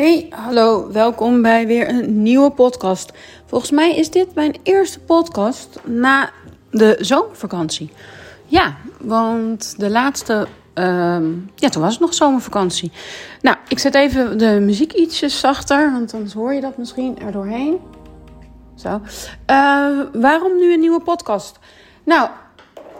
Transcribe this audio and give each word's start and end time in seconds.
Hey, 0.00 0.26
hallo, 0.30 0.92
welkom 0.92 1.42
bij 1.42 1.66
weer 1.66 1.88
een 1.88 2.22
nieuwe 2.22 2.50
podcast. 2.50 3.12
Volgens 3.46 3.70
mij 3.70 3.96
is 3.96 4.10
dit 4.10 4.34
mijn 4.34 4.56
eerste 4.62 5.00
podcast 5.00 5.80
na 5.84 6.30
de 6.70 6.96
zomervakantie. 7.00 7.92
Ja, 8.46 8.76
want 9.00 9.78
de 9.78 9.90
laatste, 9.90 10.46
ehm, 10.74 11.32
ja, 11.54 11.68
toen 11.68 11.82
was 11.82 11.92
het 11.92 12.00
nog 12.00 12.14
zomervakantie. 12.14 12.92
Nou, 13.40 13.56
ik 13.68 13.78
zet 13.78 13.94
even 13.94 14.38
de 14.38 14.60
muziek 14.60 14.92
ietsjes 14.92 15.40
zachter, 15.40 15.92
want 15.92 16.14
anders 16.14 16.32
hoor 16.32 16.54
je 16.54 16.60
dat 16.60 16.76
misschien 16.76 17.18
er 17.18 17.32
doorheen. 17.32 17.78
Zo. 18.74 19.00
Eh, 19.46 19.88
waarom 20.12 20.56
nu 20.56 20.72
een 20.72 20.80
nieuwe 20.80 21.02
podcast? 21.02 21.58
Nou, 22.04 22.28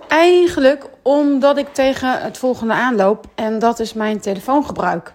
eigenlijk 0.09 0.87
omdat 1.03 1.57
ik 1.57 1.75
tegen 1.75 2.23
het 2.23 2.39
volgende 2.39 2.75
aanloop 2.75 3.27
en 3.35 3.59
dat 3.59 3.79
is 3.79 3.93
mijn 3.93 4.21
telefoongebruik. 4.21 5.13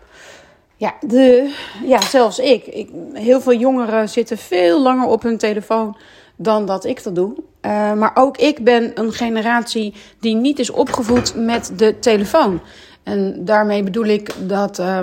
Ja, 0.86 0.94
de, 1.08 1.54
ja 1.84 2.02
zelfs 2.02 2.40
ik. 2.40 2.66
ik. 2.66 2.90
Heel 3.14 3.42
veel 3.42 3.54
jongeren 3.54 4.10
zitten 4.10 4.38
veel 4.38 4.82
langer 4.82 5.08
op 5.08 5.24
hun 5.24 5.38
telefoon 5.38 5.98
dan 6.36 6.66
dat 6.66 6.86
ik 6.86 7.04
dat 7.04 7.16
doe. 7.16 7.34
Uh, 7.62 7.94
maar 7.94 8.12
ook 8.14 8.38
ik 8.38 8.64
ben 8.64 8.92
een 8.96 9.14
generatie 9.14 9.94
die 10.20 10.36
niet 10.36 10.60
is 10.60 10.70
opgevoed 10.70 11.36
met 11.36 11.72
de 11.76 12.00
telefoon. 12.00 12.62
En 13.04 13.46
daarmee 13.46 13.84
bedoel 13.84 14.06
ik 14.06 14.32
dat, 14.48 14.80
uh, 14.80 15.00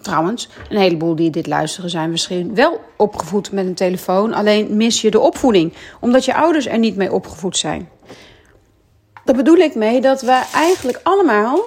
trouwens, 0.00 0.48
een 0.68 0.76
heleboel 0.78 1.14
die 1.14 1.30
dit 1.30 1.46
luisteren 1.46 1.90
zijn 1.90 2.10
misschien 2.10 2.54
wel 2.54 2.80
opgevoed 2.96 3.52
met 3.52 3.66
een 3.66 3.74
telefoon. 3.74 4.32
Alleen 4.32 4.76
mis 4.76 5.00
je 5.00 5.10
de 5.10 5.20
opvoeding, 5.20 5.72
omdat 6.00 6.24
je 6.24 6.34
ouders 6.34 6.66
er 6.66 6.78
niet 6.78 6.96
mee 6.96 7.12
opgevoed 7.12 7.56
zijn. 7.56 7.88
Daar 9.24 9.36
bedoel 9.36 9.56
ik 9.56 9.74
mee 9.74 10.00
dat 10.00 10.22
we 10.22 10.42
eigenlijk 10.54 11.00
allemaal 11.02 11.58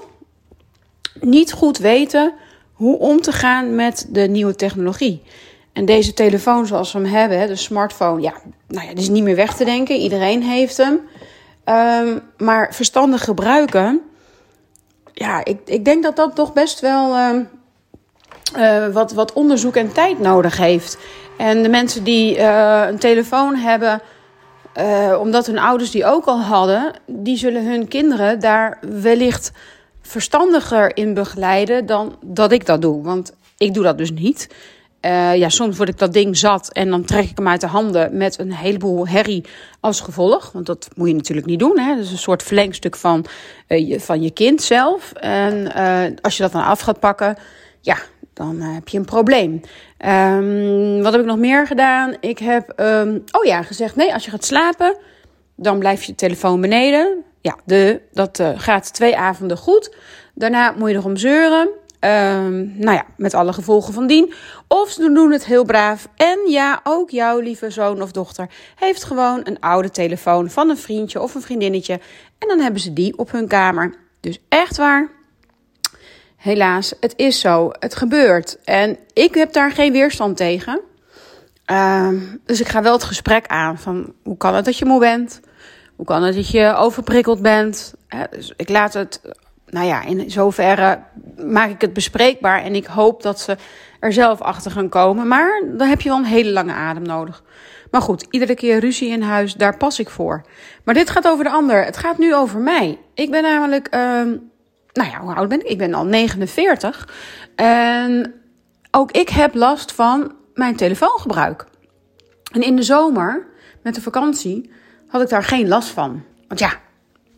niet 1.19 1.53
goed 1.53 1.77
weten 1.77 2.33
hoe 2.75 2.99
om 2.99 3.21
te 3.21 3.31
gaan 3.31 3.75
met 3.75 4.05
de 4.09 4.21
nieuwe 4.21 4.55
technologie. 4.55 5.21
En 5.73 5.85
deze 5.85 6.13
telefoon 6.13 6.65
zoals 6.65 6.91
we 6.91 6.99
hem 6.99 7.07
hebben, 7.07 7.47
de 7.47 7.55
smartphone, 7.55 8.21
ja, 8.21 8.33
nou 8.67 8.87
ja, 8.87 8.93
die 8.93 9.03
is 9.03 9.09
niet 9.09 9.23
meer 9.23 9.35
weg 9.35 9.55
te 9.55 9.65
denken. 9.65 9.95
Iedereen 9.95 10.43
heeft 10.43 10.77
hem. 10.77 10.99
Um, 11.65 12.21
maar 12.37 12.73
verstandig 12.73 13.23
gebruiken, 13.23 14.01
ja, 15.13 15.45
ik, 15.45 15.59
ik 15.65 15.85
denk 15.85 16.03
dat 16.03 16.15
dat 16.15 16.35
toch 16.35 16.53
best 16.53 16.79
wel 16.79 17.29
um, 17.29 17.47
uh, 18.57 18.87
wat, 18.87 19.11
wat 19.11 19.33
onderzoek 19.33 19.75
en 19.75 19.93
tijd 19.93 20.19
nodig 20.19 20.57
heeft. 20.57 20.97
En 21.37 21.63
de 21.63 21.69
mensen 21.69 22.03
die 22.03 22.37
uh, 22.37 22.83
een 22.87 22.99
telefoon 22.99 23.55
hebben, 23.55 24.01
uh, 24.79 25.17
omdat 25.19 25.47
hun 25.47 25.59
ouders 25.59 25.91
die 25.91 26.05
ook 26.05 26.25
al 26.25 26.39
hadden, 26.39 26.93
die 27.05 27.37
zullen 27.37 27.65
hun 27.65 27.87
kinderen 27.87 28.39
daar 28.39 28.77
wellicht 28.81 29.51
verstandiger 30.05 30.97
in 30.97 31.13
begeleiden 31.13 31.85
dan 31.85 32.17
dat 32.21 32.51
ik 32.51 32.65
dat 32.65 32.81
doe. 32.81 33.03
Want 33.03 33.35
ik 33.57 33.73
doe 33.73 33.83
dat 33.83 33.97
dus 33.97 34.11
niet. 34.11 34.47
Uh, 35.01 35.35
ja, 35.35 35.49
soms 35.49 35.77
word 35.77 35.89
ik 35.89 35.97
dat 35.97 36.13
ding 36.13 36.37
zat 36.37 36.71
en 36.71 36.89
dan 36.89 37.05
trek 37.05 37.29
ik 37.29 37.37
hem 37.37 37.47
uit 37.47 37.61
de 37.61 37.67
handen 37.67 38.17
met 38.17 38.39
een 38.39 38.53
heleboel 38.53 39.07
herrie 39.07 39.43
als 39.79 40.01
gevolg. 40.01 40.51
Want 40.51 40.65
dat 40.65 40.87
moet 40.95 41.07
je 41.07 41.13
natuurlijk 41.13 41.47
niet 41.47 41.59
doen. 41.59 41.79
Hè? 41.79 41.95
Dat 41.95 42.05
is 42.05 42.11
een 42.11 42.17
soort 42.17 42.43
verlengstuk 42.43 42.95
van, 42.95 43.25
uh, 43.67 43.89
je, 43.89 43.99
van 43.99 44.21
je 44.21 44.31
kind 44.31 44.61
zelf. 44.61 45.11
En 45.11 45.53
uh, 45.75 46.17
als 46.21 46.37
je 46.37 46.43
dat 46.43 46.51
dan 46.51 46.63
af 46.63 46.79
gaat 46.79 46.99
pakken, 46.99 47.37
ja, 47.81 47.97
dan 48.33 48.61
heb 48.61 48.87
je 48.87 48.97
een 48.97 49.05
probleem. 49.05 49.61
Um, 50.05 51.01
wat 51.01 51.11
heb 51.11 51.21
ik 51.21 51.27
nog 51.27 51.37
meer 51.37 51.67
gedaan? 51.67 52.15
Ik 52.19 52.39
heb, 52.39 52.73
um, 52.79 53.23
oh 53.31 53.43
ja, 53.43 53.61
gezegd: 53.63 53.95
nee, 53.95 54.13
als 54.13 54.25
je 54.25 54.31
gaat 54.31 54.45
slapen, 54.45 54.97
dan 55.55 55.79
blijf 55.79 56.03
je 56.03 56.15
telefoon 56.15 56.61
beneden. 56.61 57.23
Ja, 57.45 57.57
de, 57.65 58.01
dat 58.11 58.39
uh, 58.39 58.49
gaat 58.55 58.93
twee 58.93 59.17
avonden 59.17 59.57
goed. 59.57 59.95
Daarna 60.33 60.71
moet 60.71 60.89
je 60.89 60.95
erom 60.95 61.17
zeuren. 61.17 61.69
Um, 61.99 62.73
nou 62.77 62.95
ja, 62.95 63.05
met 63.17 63.33
alle 63.33 63.53
gevolgen 63.53 63.93
van 63.93 64.07
dien. 64.07 64.33
Of 64.67 64.89
ze 64.89 65.11
doen 65.13 65.31
het 65.31 65.45
heel 65.45 65.63
braaf. 65.63 66.07
En 66.15 66.39
ja, 66.47 66.79
ook 66.83 67.09
jouw 67.09 67.39
lieve 67.39 67.69
zoon 67.69 68.01
of 68.01 68.11
dochter 68.11 68.49
heeft 68.75 69.03
gewoon 69.03 69.41
een 69.43 69.59
oude 69.59 69.89
telefoon 69.89 70.49
van 70.49 70.69
een 70.69 70.77
vriendje 70.77 71.21
of 71.21 71.35
een 71.35 71.41
vriendinnetje. 71.41 71.93
En 72.39 72.47
dan 72.47 72.59
hebben 72.59 72.81
ze 72.81 72.93
die 72.93 73.17
op 73.17 73.31
hun 73.31 73.47
kamer. 73.47 73.95
Dus 74.19 74.39
echt 74.49 74.77
waar. 74.77 75.09
Helaas, 76.35 76.93
het 76.99 77.13
is 77.15 77.39
zo. 77.39 77.69
Het 77.79 77.95
gebeurt. 77.95 78.57
En 78.63 78.97
ik 79.13 79.35
heb 79.35 79.53
daar 79.53 79.71
geen 79.71 79.91
weerstand 79.91 80.37
tegen. 80.37 80.81
Um, 81.71 82.41
dus 82.45 82.59
ik 82.59 82.67
ga 82.67 82.81
wel 82.81 82.93
het 82.93 83.03
gesprek 83.03 83.47
aan 83.47 83.77
van 83.77 84.13
hoe 84.23 84.37
kan 84.37 84.55
het 84.55 84.65
dat 84.65 84.77
je 84.77 84.85
moe 84.85 84.99
bent? 84.99 85.41
Hoe 85.95 86.05
kan 86.05 86.23
het 86.23 86.35
dat 86.35 86.49
je 86.49 86.75
overprikkeld 86.75 87.41
bent? 87.41 87.93
Dus 88.31 88.53
ik 88.55 88.69
laat 88.69 88.93
het, 88.93 89.21
nou 89.65 89.85
ja, 89.85 90.03
in 90.03 90.31
zoverre 90.31 90.99
maak 91.45 91.69
ik 91.69 91.81
het 91.81 91.93
bespreekbaar. 91.93 92.63
En 92.63 92.75
ik 92.75 92.85
hoop 92.85 93.21
dat 93.21 93.39
ze 93.39 93.57
er 93.99 94.13
zelf 94.13 94.41
achter 94.41 94.71
gaan 94.71 94.89
komen. 94.89 95.27
Maar 95.27 95.63
dan 95.77 95.87
heb 95.87 96.01
je 96.01 96.09
wel 96.09 96.17
een 96.17 96.25
hele 96.25 96.51
lange 96.51 96.73
adem 96.73 97.03
nodig. 97.03 97.43
Maar 97.91 98.01
goed, 98.01 98.27
iedere 98.29 98.55
keer 98.55 98.79
ruzie 98.79 99.09
in 99.09 99.21
huis, 99.21 99.53
daar 99.53 99.77
pas 99.77 99.99
ik 99.99 100.09
voor. 100.09 100.45
Maar 100.83 100.93
dit 100.93 101.09
gaat 101.09 101.27
over 101.27 101.43
de 101.43 101.49
ander. 101.49 101.85
Het 101.85 101.97
gaat 101.97 102.17
nu 102.17 102.35
over 102.35 102.59
mij. 102.59 102.99
Ik 103.13 103.31
ben 103.31 103.43
namelijk, 103.43 103.95
um, 103.95 104.51
nou 104.93 105.09
ja, 105.09 105.19
hoe 105.19 105.33
oud 105.33 105.49
ben 105.49 105.59
ik? 105.59 105.67
Ik 105.67 105.77
ben 105.77 105.93
al 105.93 106.05
49. 106.05 107.09
En 107.55 108.33
ook 108.91 109.11
ik 109.11 109.29
heb 109.29 109.53
last 109.53 109.91
van 109.91 110.33
mijn 110.53 110.75
telefoongebruik. 110.75 111.65
En 112.51 112.61
in 112.61 112.75
de 112.75 112.83
zomer, 112.83 113.47
met 113.83 113.95
de 113.95 114.01
vakantie, 114.01 114.71
had 115.07 115.21
ik 115.21 115.29
daar 115.29 115.43
geen 115.43 115.67
last 115.67 115.89
van. 115.89 116.23
Want 116.47 116.59
ja, 116.59 116.79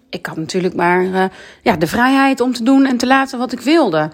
ik 0.10 0.26
had 0.26 0.38
natuurlijk 0.38 0.76
maar 0.76 1.04
uh, 1.04 1.26
ja, 1.62 1.76
de 1.76 1.88
vrijheid 1.88 2.42
om 2.42 2.54
te 2.54 2.64
doen 2.64 2.86
en 2.86 2.98
te 2.98 3.08
laten 3.08 3.40
wat 3.40 3.52
ik 3.52 3.60
wilde. 3.60 4.10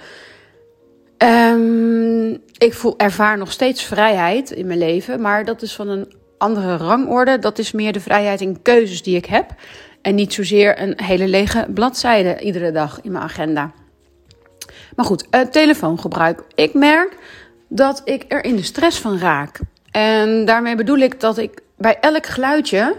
Um, 1.17 2.41
ik 2.57 2.73
voel, 2.73 2.97
ervaar 2.97 3.37
nog 3.37 3.51
steeds 3.51 3.83
vrijheid 3.83 4.51
in 4.51 4.67
mijn 4.67 4.79
leven, 4.79 5.21
maar 5.21 5.45
dat 5.45 5.61
is 5.61 5.73
van 5.75 5.87
een 5.87 6.13
andere 6.37 6.77
rangorde. 6.77 7.39
Dat 7.39 7.59
is 7.59 7.71
meer 7.71 7.93
de 7.93 7.99
vrijheid 7.99 8.41
in 8.41 8.61
keuzes 8.61 9.03
die 9.03 9.15
ik 9.15 9.25
heb. 9.25 9.55
En 10.01 10.15
niet 10.15 10.33
zozeer 10.33 10.81
een 10.81 10.93
hele 11.03 11.27
lege 11.27 11.67
bladzijde 11.73 12.39
iedere 12.39 12.71
dag 12.71 13.01
in 13.01 13.11
mijn 13.11 13.23
agenda. 13.23 13.71
Maar 14.95 15.05
goed, 15.05 15.25
uh, 15.31 15.41
telefoongebruik. 15.41 16.43
Ik 16.55 16.73
merk 16.73 17.17
dat 17.67 18.01
ik 18.03 18.25
er 18.27 18.43
in 18.43 18.55
de 18.55 18.63
stress 18.63 18.99
van 18.99 19.19
raak. 19.19 19.59
En 19.91 20.45
daarmee 20.45 20.75
bedoel 20.75 20.97
ik 20.97 21.19
dat 21.19 21.37
ik 21.37 21.61
bij 21.77 21.97
elk 21.99 22.25
geluidje 22.25 22.95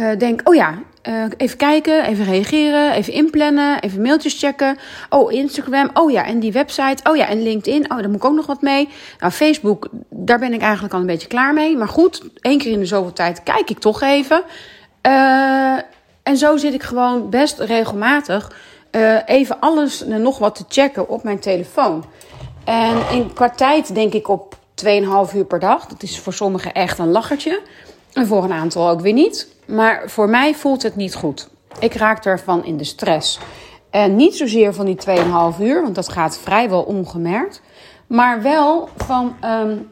uh, 0.00 0.18
denk: 0.18 0.48
oh 0.48 0.54
ja, 0.54 0.78
uh, 1.08 1.24
even 1.36 1.56
kijken, 1.56 2.04
even 2.04 2.24
reageren, 2.24 2.92
even 2.92 3.12
inplannen, 3.12 3.80
even 3.80 4.02
mailtjes 4.02 4.38
checken. 4.38 4.78
Oh, 5.08 5.32
Instagram, 5.32 5.90
oh 5.94 6.10
ja, 6.10 6.24
en 6.24 6.40
die 6.40 6.52
website, 6.52 7.10
oh 7.10 7.16
ja, 7.16 7.28
en 7.28 7.42
LinkedIn, 7.42 7.90
oh, 7.90 7.98
daar 7.98 8.08
moet 8.08 8.16
ik 8.16 8.24
ook 8.24 8.34
nog 8.34 8.46
wat 8.46 8.62
mee. 8.62 8.88
Nou, 9.18 9.32
Facebook, 9.32 9.88
daar 10.08 10.38
ben 10.38 10.52
ik 10.52 10.60
eigenlijk 10.60 10.94
al 10.94 11.00
een 11.00 11.06
beetje 11.06 11.28
klaar 11.28 11.54
mee. 11.54 11.76
Maar 11.76 11.88
goed, 11.88 12.22
één 12.40 12.58
keer 12.58 12.72
in 12.72 12.78
de 12.78 12.86
zoveel 12.86 13.12
tijd 13.12 13.42
kijk 13.42 13.70
ik 13.70 13.78
toch 13.78 14.02
even. 14.02 14.42
Uh, 15.06 15.78
en 16.22 16.36
zo 16.36 16.56
zit 16.56 16.74
ik 16.74 16.82
gewoon 16.82 17.30
best 17.30 17.58
regelmatig 17.58 18.52
even 19.26 19.60
alles 19.60 20.04
en 20.04 20.22
nog 20.22 20.38
wat 20.38 20.54
te 20.54 20.64
checken 20.68 21.08
op 21.08 21.22
mijn 21.22 21.38
telefoon. 21.38 22.04
En 22.64 22.96
in 23.12 23.32
qua 23.32 23.50
tijd 23.50 23.94
denk 23.94 24.12
ik 24.12 24.28
op 24.28 24.56
2,5 24.84 25.34
uur 25.34 25.44
per 25.44 25.58
dag. 25.58 25.86
Dat 25.86 26.02
is 26.02 26.18
voor 26.18 26.32
sommigen 26.32 26.72
echt 26.72 26.98
een 26.98 27.10
lachertje. 27.10 27.60
En 28.12 28.26
voor 28.26 28.44
een 28.44 28.52
aantal 28.52 28.88
ook 28.88 29.00
weer 29.00 29.12
niet. 29.12 29.48
Maar 29.70 30.02
voor 30.06 30.28
mij 30.28 30.54
voelt 30.54 30.82
het 30.82 30.96
niet 30.96 31.14
goed. 31.14 31.48
Ik 31.78 31.94
raak 31.94 32.24
ervan 32.24 32.64
in 32.64 32.76
de 32.76 32.84
stress. 32.84 33.38
En 33.90 34.16
niet 34.16 34.36
zozeer 34.36 34.74
van 34.74 34.86
die 34.86 34.96
2,5 35.06 35.60
uur, 35.60 35.82
want 35.82 35.94
dat 35.94 36.08
gaat 36.08 36.38
vrijwel 36.38 36.82
ongemerkt. 36.82 37.62
Maar 38.06 38.42
wel 38.42 38.88
van 38.96 39.36
um, 39.44 39.88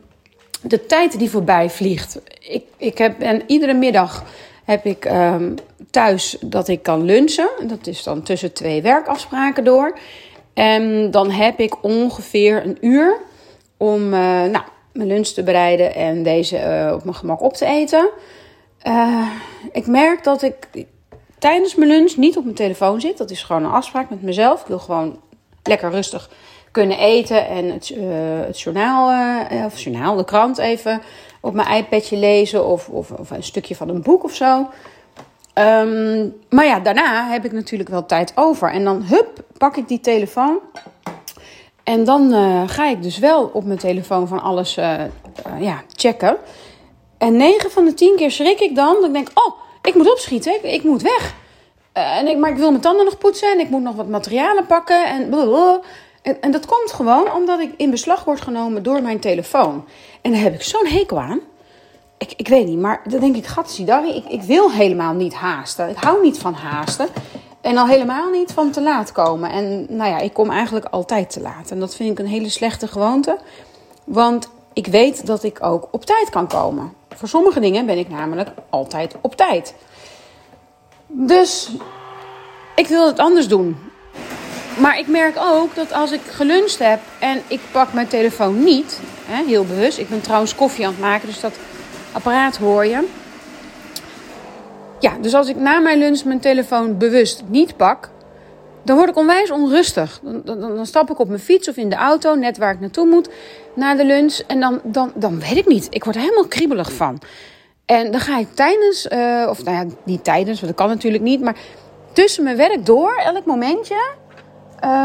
de 0.63 0.87
tijd 0.87 1.19
die 1.19 1.31
voorbij 1.31 1.71
vliegt. 1.71 2.21
Ik, 2.41 2.65
ik 2.77 2.99
heb, 2.99 3.21
en 3.21 3.43
iedere 3.47 3.75
middag 3.75 4.25
heb 4.65 4.85
ik 4.85 5.05
um, 5.05 5.55
thuis 5.91 6.37
dat 6.41 6.69
ik 6.69 6.83
kan 6.83 7.05
lunchen. 7.05 7.49
Dat 7.63 7.87
is 7.87 8.03
dan 8.03 8.23
tussen 8.23 8.53
twee 8.53 8.83
werkafspraken 8.83 9.65
door. 9.65 9.99
En 10.55 11.11
dan 11.11 11.31
heb 11.31 11.59
ik 11.59 11.85
ongeveer 11.85 12.65
een 12.65 12.79
uur 12.81 13.17
om 13.77 14.03
uh, 14.03 14.21
nou, 14.21 14.63
mijn 14.93 15.09
lunch 15.09 15.27
te 15.27 15.43
bereiden 15.43 15.95
en 15.95 16.23
deze 16.23 16.57
uh, 16.57 16.95
op 16.95 17.05
mijn 17.05 17.17
gemak 17.17 17.43
op 17.43 17.55
te 17.55 17.67
eten. 17.67 18.11
Uh, 18.87 19.31
ik 19.73 19.87
merk 19.87 20.25
dat 20.25 20.43
ik 20.43 20.69
tijdens 21.39 21.75
mijn 21.75 21.91
lunch 21.91 22.17
niet 22.17 22.37
op 22.37 22.45
mijn 22.45 22.57
telefoon 22.57 23.01
zit. 23.01 23.19
Dat 23.19 23.31
is 23.31 23.43
gewoon 23.43 23.65
een 23.65 23.71
afspraak 23.71 24.11
met 24.11 24.23
mezelf. 24.23 24.61
Ik 24.61 24.67
wil 24.67 24.79
gewoon 24.79 25.21
lekker 25.63 25.91
rustig 25.91 26.31
kunnen 26.71 26.99
eten 26.99 27.49
en 27.49 27.73
het, 27.73 27.91
uh, 27.91 28.05
het 28.47 28.61
journaal, 28.61 29.11
uh, 29.53 29.65
of 29.65 29.79
journaal, 29.79 30.17
de 30.17 30.25
krant 30.25 30.59
even 30.59 31.01
op 31.41 31.55
mijn 31.55 31.77
iPadje 31.77 32.17
lezen 32.17 32.67
of, 32.67 32.89
of, 32.89 33.11
of 33.11 33.31
een 33.31 33.43
stukje 33.43 33.77
van 33.77 33.89
een 33.89 34.03
boek 34.03 34.25
of 34.25 34.35
zo. 34.35 34.69
Um, 35.55 36.35
maar 36.51 36.67
ja, 36.67 36.81
daarna 36.81 37.29
heb 37.31 37.45
ik 37.45 37.53
natuurlijk 37.53 37.91
wel 37.91 38.07
tijd 38.07 38.33
over. 38.35 38.73
En 38.73 38.85
dan, 38.85 39.03
hup, 39.03 39.45
pak 39.57 39.77
ik 39.77 39.89
die 39.89 40.01
telefoon. 40.01 40.59
En 41.83 42.05
dan 42.05 42.33
ga 42.69 42.89
ik 42.89 43.03
dus 43.03 43.19
wel 43.19 43.51
op 43.53 43.65
mijn 43.65 43.79
telefoon 43.79 44.29
van 44.29 44.43
alles 44.43 44.75
ja, 45.59 45.83
checken. 45.97 46.37
En 47.19 47.37
9 47.37 47.71
van 47.71 47.85
de 47.85 47.95
10 47.95 48.17
keer 48.17 48.31
schrik 48.31 48.61
ik 48.61 48.75
dan. 48.75 48.95
Dat 48.95 49.05
ik 49.05 49.13
denk, 49.13 49.29
oh, 49.35 49.55
ik 49.83 49.95
moet 49.95 50.11
opschieten. 50.11 50.73
Ik, 50.73 50.83
moet 50.83 51.03
weg. 51.03 51.35
en 51.93 52.29
ik, 52.29 52.39
maar 52.39 52.51
ik 52.51 52.57
wil 52.57 52.71
mijn 52.71 52.83
tanden 52.83 53.05
nog 53.05 53.19
poetsen. 53.19 53.53
En 53.53 53.61
ik 53.61 53.71
moet 53.71 53.83
nog 53.83 53.95
wat 53.95 54.09
materialen 54.09 54.67
pakken. 54.67 55.07
En. 55.07 55.31
En, 56.23 56.41
en 56.41 56.51
dat 56.51 56.67
komt 56.67 56.93
gewoon 56.93 57.33
omdat 57.33 57.61
ik 57.61 57.75
in 57.77 57.91
beslag 57.91 58.25
word 58.25 58.41
genomen 58.41 58.83
door 58.83 59.03
mijn 59.03 59.21
telefoon. 59.21 59.85
En 60.23 60.33
daar 60.33 60.41
heb 60.41 60.55
ik 60.55 60.63
zo'n 60.63 60.87
hekel 60.87 61.19
aan. 61.19 61.41
Ik, 62.19 62.33
ik 62.37 62.49
weet 62.49 62.67
niet, 62.67 62.79
maar 62.79 63.01
dan 63.05 63.21
denk 63.21 63.37
ik, 63.37 63.47
gatsidari, 63.47 64.17
ik, 64.17 64.25
ik 64.25 64.43
wil 64.43 64.71
helemaal 64.71 65.15
niet 65.15 65.35
haasten. 65.35 65.89
Ik 65.89 65.97
hou 65.97 66.23
niet 66.23 66.39
van 66.39 66.55
haasten. 66.55 67.09
En 67.61 67.77
al 67.77 67.87
helemaal 67.87 68.31
niet 68.31 68.53
van 68.53 68.71
te 68.71 68.83
laat 68.83 69.13
komen. 69.13 69.51
En 69.51 69.87
nou 69.89 70.11
ja, 70.11 70.19
ik 70.19 70.33
kom 70.33 70.51
eigenlijk 70.51 70.87
altijd 70.87 71.31
te 71.31 71.41
laat. 71.41 71.71
En 71.71 71.81
dat 71.81 71.95
vind 71.95 72.11
ik 72.11 72.19
een 72.19 72.31
hele 72.31 72.49
slechte 72.49 72.89
gewoonte. 72.89 73.39
Want 74.05 74.49
ik 74.73 74.87
weet 74.87 75.27
dat 75.27 75.43
ik 75.43 75.63
ook 75.63 75.89
op 75.91 76.05
tijd 76.05 76.31
kan 76.31 76.49
komen. 76.49 76.93
Voor 77.15 77.29
sommige 77.29 77.61
dingen 77.61 77.87
ben 77.87 77.99
ik 77.99 78.09
namelijk 78.09 78.49
altijd 78.71 79.17
op 79.21 79.37
tijd. 79.37 79.75
Dus 81.07 81.71
ik 82.75 82.87
wil 82.87 83.07
het 83.07 83.19
anders 83.19 83.49
doen. 83.49 83.77
Maar 84.79 84.99
ik 84.99 85.07
merk 85.07 85.37
ook 85.39 85.75
dat 85.75 85.93
als 85.93 86.13
ik 86.13 86.21
geluncht 86.21 86.79
heb 86.79 87.01
en 87.19 87.43
ik 87.47 87.61
pak 87.73 87.93
mijn 87.93 88.09
telefoon 88.09 88.65
niet, 88.65 89.01
hè, 89.27 89.45
heel 89.45 89.65
bewust. 89.65 89.99
Ik 89.99 90.09
ben 90.09 90.21
trouwens 90.21 90.55
koffie 90.55 90.87
aan 90.87 90.93
het 90.93 91.01
maken, 91.01 91.27
dus 91.29 91.41
dat 91.41 91.55
apparaat 92.13 92.57
hoor 92.57 92.87
je. 92.87 93.07
Ja, 95.01 95.17
dus 95.21 95.35
als 95.35 95.49
ik 95.49 95.57
na 95.57 95.79
mijn 95.79 95.99
lunch 95.99 96.25
mijn 96.25 96.41
telefoon 96.41 96.99
bewust 96.99 97.43
niet 97.47 97.77
pak, 97.77 98.11
dan 98.83 98.97
word 98.97 99.09
ik 99.09 99.17
onwijs 99.17 99.51
onrustig. 99.51 100.21
Dan, 100.23 100.43
dan, 100.45 100.61
dan, 100.61 100.87
stap 100.87 101.11
ik 101.11 101.19
op 101.19 101.29
mijn 101.29 101.41
fiets 101.41 101.69
of 101.69 101.77
in 101.77 101.89
de 101.89 101.97
auto, 101.97 102.35
net 102.35 102.59
waar 102.59 102.73
ik 102.73 102.81
naartoe 102.81 103.07
moet, 103.07 103.29
na 103.75 103.95
de 103.95 104.05
lunch. 104.05 104.39
En 104.47 104.61
dan, 104.61 104.81
dan, 104.83 105.13
dan 105.15 105.41
weet 105.41 105.57
ik 105.57 105.67
niet. 105.67 105.87
Ik 105.91 106.05
word 106.05 106.17
er 106.17 106.23
helemaal 106.23 106.47
kriebelig 106.47 106.93
van. 106.93 107.21
En 107.87 108.11
dan 108.11 108.21
ga 108.21 108.39
ik 108.39 108.55
tijdens, 108.55 109.07
uh, 109.07 109.47
of 109.49 109.65
nou 109.65 109.77
ja, 109.77 109.95
niet 110.03 110.25
tijdens, 110.25 110.61
want 110.61 110.77
dat 110.77 110.87
kan 110.87 110.95
natuurlijk 110.95 111.23
niet, 111.23 111.41
maar 111.41 111.57
tussen 112.13 112.45
mijn 112.45 112.57
werk 112.57 112.87
door, 112.87 113.17
elk 113.17 113.45
momentje, 113.45 114.15
uh, 114.85 115.05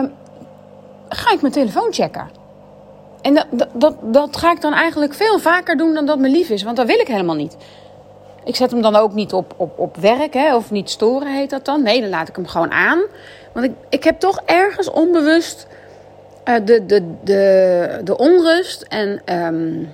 ga 1.10 1.32
ik 1.32 1.42
mijn 1.42 1.54
telefoon 1.54 1.94
checken. 1.94 2.30
En 3.22 3.34
dat, 3.34 3.46
dat, 3.52 3.70
dat, 3.74 3.96
dat 4.02 4.38
ga 4.38 4.52
ik 4.52 4.62
dan 4.62 4.74
eigenlijk 4.74 5.14
veel 5.14 5.40
vaker 5.40 5.78
doen 5.78 5.94
dan 5.94 6.06
dat 6.06 6.20
me 6.20 6.30
lief 6.30 6.50
is, 6.50 6.64
want 6.64 6.78
dat 6.78 6.88
wil 6.88 7.00
ik 7.00 7.08
helemaal 7.08 7.36
niet. 7.36 7.58
Ik 8.46 8.56
zet 8.56 8.72
hem 8.72 8.82
dan 8.82 8.96
ook 8.96 9.14
niet 9.14 9.34
op, 9.34 9.54
op, 9.58 9.80
op 9.80 9.96
werk, 9.96 10.34
hè, 10.34 10.56
of 10.56 10.72
niet 10.72 10.90
storen 10.90 11.36
heet 11.36 11.50
dat 11.50 11.66
dan. 11.66 11.84
Nee, 11.84 12.02
dan 12.02 12.10
laat 12.10 12.30
ik 12.30 12.36
hem 12.36 12.48
gewoon 12.48 12.72
aan. 12.72 13.02
Want 13.54 13.70
ik, 13.90 14.04
heb 14.04 14.20
toch 14.20 14.42
ergens 14.46 14.90
onbewust 14.90 15.68
uh, 16.48 16.56
de, 16.66 16.86
de, 16.86 17.14
de, 17.24 18.02
de 18.04 18.18
onrust 18.18 18.82
en 18.82 19.22
um, 19.36 19.90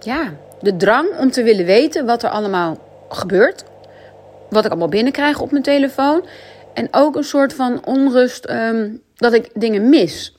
ja, 0.00 0.32
de 0.60 0.76
drang 0.76 1.18
om 1.18 1.30
te 1.30 1.42
willen 1.42 1.64
weten 1.64 2.06
wat 2.06 2.22
er 2.22 2.30
allemaal 2.30 2.78
gebeurt. 3.08 3.64
Wat 4.50 4.64
ik 4.64 4.70
allemaal 4.70 4.88
binnenkrijg 4.88 5.40
op 5.40 5.50
mijn 5.50 5.62
telefoon. 5.62 6.26
En 6.74 6.88
ook 6.90 7.16
een 7.16 7.24
soort 7.24 7.54
van 7.54 7.84
onrust 7.84 8.50
um, 8.50 9.02
dat 9.14 9.32
ik 9.32 9.50
dingen 9.54 9.88
mis. 9.88 10.36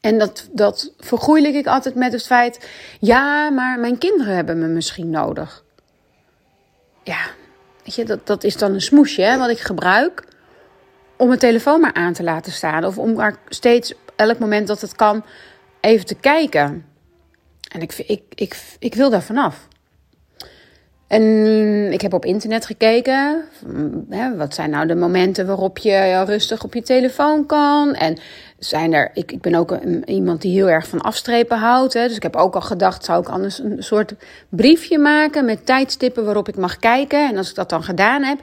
En 0.00 0.18
dat, 0.18 0.48
dat 0.52 0.92
vergoeilijk 0.98 1.54
ik 1.54 1.66
altijd 1.66 1.94
met 1.94 2.12
het 2.12 2.26
feit: 2.26 2.68
ja, 3.00 3.50
maar 3.50 3.78
mijn 3.78 3.98
kinderen 3.98 4.34
hebben 4.34 4.58
me 4.58 4.66
misschien 4.66 5.10
nodig 5.10 5.64
ja, 7.08 7.30
weet 7.84 7.94
je, 7.94 8.04
dat, 8.04 8.26
dat 8.26 8.44
is 8.44 8.56
dan 8.56 8.74
een 8.74 8.80
smoesje 8.80 9.22
hè, 9.22 9.38
wat 9.38 9.48
ik 9.48 9.58
gebruik 9.58 10.24
om 11.18 11.26
mijn 11.26 11.38
telefoon 11.38 11.80
maar 11.80 11.94
aan 11.94 12.12
te 12.12 12.22
laten 12.22 12.52
staan. 12.52 12.84
Of 12.84 12.98
om 12.98 13.12
maar 13.12 13.36
steeds, 13.48 13.94
elk 14.16 14.38
moment 14.38 14.66
dat 14.66 14.80
het 14.80 14.96
kan, 14.96 15.24
even 15.80 16.06
te 16.06 16.14
kijken. 16.14 16.84
En 17.72 17.80
ik, 17.80 17.94
ik, 18.06 18.22
ik, 18.34 18.56
ik 18.78 18.94
wil 18.94 19.10
daar 19.10 19.22
vanaf. 19.22 19.68
En 21.08 21.92
ik 21.92 22.00
heb 22.00 22.12
op 22.12 22.24
internet 22.24 22.66
gekeken. 22.66 23.44
Hè, 24.08 24.36
wat 24.36 24.54
zijn 24.54 24.70
nou 24.70 24.86
de 24.86 24.94
momenten 24.94 25.46
waarop 25.46 25.78
je 25.78 26.22
rustig 26.24 26.64
op 26.64 26.74
je 26.74 26.82
telefoon 26.82 27.46
kan? 27.46 27.94
En 27.94 28.18
zijn 28.58 28.92
er. 28.92 29.10
Ik, 29.14 29.32
ik 29.32 29.40
ben 29.40 29.54
ook 29.54 29.78
iemand 30.04 30.42
die 30.42 30.52
heel 30.52 30.70
erg 30.70 30.88
van 30.88 31.00
afstrepen 31.00 31.58
houdt. 31.58 31.92
Hè, 31.92 32.06
dus 32.06 32.16
ik 32.16 32.22
heb 32.22 32.36
ook 32.36 32.54
al 32.54 32.60
gedacht: 32.60 33.04
zou 33.04 33.20
ik 33.20 33.28
anders 33.28 33.58
een 33.58 33.82
soort 33.82 34.14
briefje 34.48 34.98
maken 34.98 35.44
met 35.44 35.66
tijdstippen 35.66 36.24
waarop 36.24 36.48
ik 36.48 36.56
mag 36.56 36.76
kijken? 36.76 37.28
En 37.28 37.36
als 37.36 37.48
ik 37.48 37.54
dat 37.54 37.70
dan 37.70 37.82
gedaan 37.82 38.22
heb, 38.22 38.38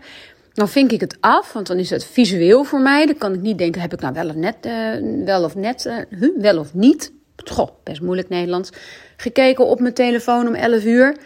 dan 0.55 0.69
vink 0.69 0.91
ik 0.91 0.99
het 0.99 1.17
af, 1.19 1.53
want 1.53 1.67
dan 1.67 1.77
is 1.77 1.89
het 1.89 2.05
visueel 2.05 2.63
voor 2.63 2.79
mij. 2.79 3.05
Dan 3.05 3.17
kan 3.17 3.33
ik 3.33 3.41
niet 3.41 3.57
denken: 3.57 3.81
heb 3.81 3.93
ik 3.93 3.99
nou 3.99 4.13
wel 4.13 4.27
of 4.27 4.35
net, 4.35 4.65
uh, 4.65 5.25
wel 5.25 5.43
of 5.43 5.55
net, 5.55 5.85
uh, 5.85 6.29
wel 6.37 6.59
of 6.59 6.73
niet? 6.73 7.11
Goh, 7.35 7.69
best 7.83 8.01
moeilijk 8.01 8.29
Nederlands. 8.29 8.69
Gekeken 9.17 9.65
op 9.65 9.79
mijn 9.79 9.93
telefoon 9.93 10.47
om 10.47 10.53
11 10.53 10.83
uur. 10.83 11.17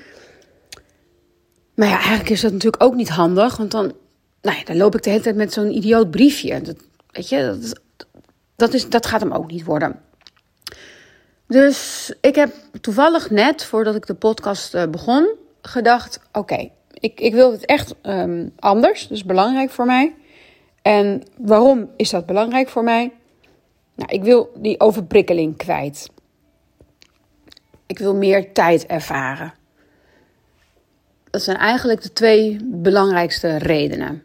Maar 1.76 1.88
ja, 1.88 1.98
eigenlijk 1.98 2.30
is 2.30 2.42
dat 2.42 2.52
natuurlijk 2.52 2.84
ook 2.84 2.96
niet 2.96 3.10
handig. 3.10 3.58
Want 3.58 3.72
dan, 3.72 3.94
nou 4.42 4.58
ja, 4.58 4.64
dan 4.64 4.78
loop 4.78 4.96
ik 4.96 5.04
de 5.04 5.10
hele 5.10 5.22
tijd 5.22 5.36
met 5.36 5.54
zo'n 5.54 5.76
idioot 5.76 6.12
briefje. 6.12 6.62
Dat, 6.62 6.76
weet 7.12 7.30
je, 7.30 7.58
dat, 7.62 8.08
dat, 8.56 8.74
is, 8.74 8.90
dat 8.90 9.06
gaat 9.06 9.22
hem 9.22 9.32
ook 9.32 9.52
niet 9.52 9.66
worden. 9.66 10.00
Dus 11.48 12.12
ik 12.22 12.36
heb 12.36 12.54
toevallig 12.82 13.30
net, 13.30 13.64
voordat 13.64 13.96
ik 13.96 14.06
de 14.06 14.14
podcast 14.14 14.76
uh, 14.76 14.88
begon, 14.88 15.36
gedacht: 15.62 16.20
oké, 16.32 16.70
ik, 17.00 17.20
ik 17.20 17.34
wil 17.34 17.52
het 17.52 17.66
echt 17.66 17.96
um, 18.04 18.54
anders. 18.60 19.02
Dat 19.02 19.18
is 19.18 19.24
belangrijk 19.24 19.70
voor 19.70 19.86
mij. 19.86 20.16
En 20.82 21.24
waarom 21.38 21.90
is 21.96 22.10
dat 22.10 22.26
belangrijk 22.26 22.70
voor 22.70 22.84
mij? 22.84 23.12
Nou, 23.96 24.12
ik 24.12 24.24
wil 24.24 24.52
die 24.56 24.80
overprikkeling 24.80 25.58
kwijt. 25.58 26.10
Ik 27.86 28.00
wil 28.00 28.16
meer 28.16 28.54
tijd 28.54 28.86
ervaren. 28.86 29.54
Dat 31.30 31.42
zijn 31.42 31.58
eigenlijk 31.58 32.02
de 32.02 32.14
twee 32.14 32.60
belangrijkste 32.64 33.58
redenen. 33.58 34.24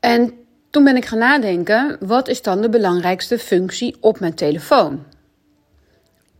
En 0.00 0.32
toen 0.70 0.84
ben 0.84 0.96
ik 0.96 1.04
gaan 1.04 1.18
nadenken, 1.18 1.96
wat 2.00 2.28
is 2.28 2.42
dan 2.42 2.60
de 2.60 2.68
belangrijkste 2.68 3.38
functie 3.38 3.96
op 4.00 4.20
mijn 4.20 4.34
telefoon? 4.34 5.04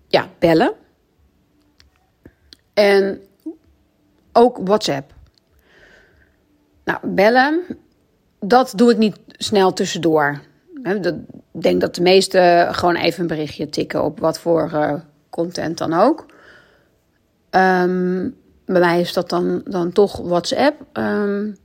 Ja, 0.09 0.29
bellen. 0.39 0.73
En 2.75 3.21
ook 4.32 4.59
WhatsApp. 4.65 5.12
Nou, 6.85 6.99
bellen, 7.03 7.65
dat 8.41 8.73
doe 8.77 8.91
ik 8.91 8.99
niet 8.99 9.19
snel 9.29 9.73
tussendoor. 9.73 10.41
Ik 10.82 11.15
denk 11.50 11.81
dat 11.81 11.94
de 11.94 12.03
meesten 12.03 12.75
gewoon 12.75 12.97
even 12.97 13.21
een 13.21 13.27
berichtje 13.27 13.69
tikken 13.69 14.05
op 14.05 14.21
wat 14.21 14.38
voor 14.38 14.71
uh, 14.75 14.94
content 15.31 15.79
dan 15.79 15.93
ook. 15.93 16.27
Um, 17.50 18.37
bij 18.67 18.81
mij 18.81 19.00
is 19.00 19.12
dat 19.12 19.29
dan, 19.29 19.62
dan 19.65 19.93
toch 19.93 20.17
WhatsApp. 20.17 20.99
Um, 20.99 21.56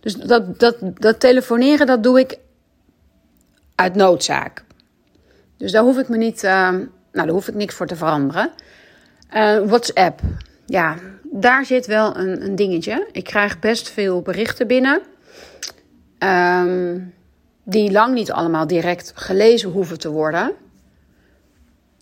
dus 0.00 0.14
dat, 0.14 0.58
dat, 0.58 0.76
dat 0.94 1.20
telefoneren, 1.20 1.86
dat 1.86 2.02
doe 2.02 2.20
ik 2.20 2.38
uit 3.74 3.94
noodzaak. 3.94 4.64
Dus 5.56 5.72
daar 5.72 5.82
hoef 5.82 5.98
ik 5.98 6.08
me 6.08 6.16
niet, 6.16 6.44
uh, 6.44 6.50
nou, 6.50 6.88
daar 7.12 7.28
hoef 7.28 7.48
ik 7.48 7.54
niks 7.54 7.74
voor 7.74 7.86
te 7.86 7.96
veranderen. 7.96 8.50
Uh, 9.34 9.58
WhatsApp, 9.58 10.20
ja, 10.66 10.96
daar 11.40 11.64
zit 11.64 11.86
wel 11.86 12.16
een, 12.16 12.44
een 12.44 12.56
dingetje. 12.56 13.06
Ik 13.12 13.24
krijg 13.24 13.58
best 13.58 13.90
veel 13.90 14.22
berichten 14.22 14.66
binnen. 14.66 15.00
Um, 16.18 17.14
die 17.64 17.90
lang 17.90 18.14
niet 18.14 18.32
allemaal 18.32 18.66
direct 18.66 19.12
gelezen 19.14 19.70
hoeven 19.70 19.98
te 19.98 20.10
worden. 20.10 20.52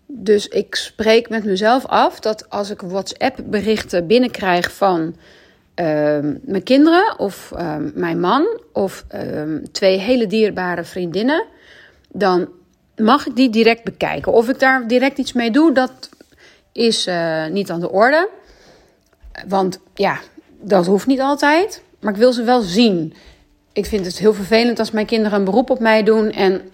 Dus 0.07 0.49
ik 0.49 0.75
spreek 0.75 1.28
met 1.28 1.45
mezelf 1.45 1.87
af 1.87 2.21
dat 2.21 2.50
als 2.50 2.71
ik 2.71 2.80
WhatsApp-berichten 2.80 4.07
binnenkrijg 4.07 4.73
van 4.73 5.00
uh, 5.00 6.18
mijn 6.42 6.62
kinderen 6.62 7.18
of 7.18 7.52
uh, 7.54 7.76
mijn 7.95 8.21
man 8.21 8.61
of 8.73 9.04
twee 9.73 9.99
hele 9.99 10.26
dierbare 10.26 10.85
vriendinnen, 10.85 11.45
dan 12.09 12.49
mag 12.97 13.26
ik 13.26 13.37
die 13.37 13.50
direct 13.50 13.85
bekijken. 13.85 14.33
Of 14.33 14.49
ik 14.49 14.59
daar 14.59 14.87
direct 14.87 15.18
iets 15.18 15.33
mee 15.33 15.50
doe, 15.50 15.73
dat 15.73 16.09
is 16.73 17.07
eh, 17.07 17.47
niet 17.47 17.71
aan 17.71 17.80
de 17.80 17.90
orde. 17.90 18.28
Want 19.49 19.80
ja, 19.95 20.18
dat 20.61 20.87
hoeft 20.87 21.07
niet 21.07 21.21
altijd. 21.21 21.83
Maar 22.00 22.12
ik 22.12 22.18
wil 22.18 22.33
ze 22.33 22.42
wel 22.42 22.61
zien. 22.61 23.14
Ik 23.73 23.87
vind 23.87 24.07
het 24.07 24.18
heel 24.18 24.35
vervelend 24.35 24.78
als 24.78 24.90
mijn 24.90 25.07
kinderen 25.07 25.38
een 25.38 25.45
beroep 25.45 25.71
op 25.71 25.80
mij 25.80 26.02
doen 26.02 26.30
en 26.30 26.71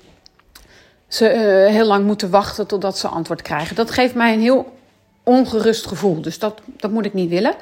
ze 1.08 1.34
uh, 1.34 1.74
heel 1.74 1.86
lang 1.86 2.04
moeten 2.04 2.30
wachten 2.30 2.66
totdat 2.66 2.98
ze 2.98 3.08
antwoord 3.08 3.42
krijgen. 3.42 3.76
Dat 3.76 3.90
geeft 3.90 4.14
mij 4.14 4.32
een 4.32 4.40
heel 4.40 4.72
ongerust 5.22 5.86
gevoel. 5.86 6.20
Dus 6.20 6.38
dat, 6.38 6.60
dat 6.66 6.90
moet 6.90 7.04
ik 7.04 7.14
niet 7.14 7.30
willen. 7.30 7.54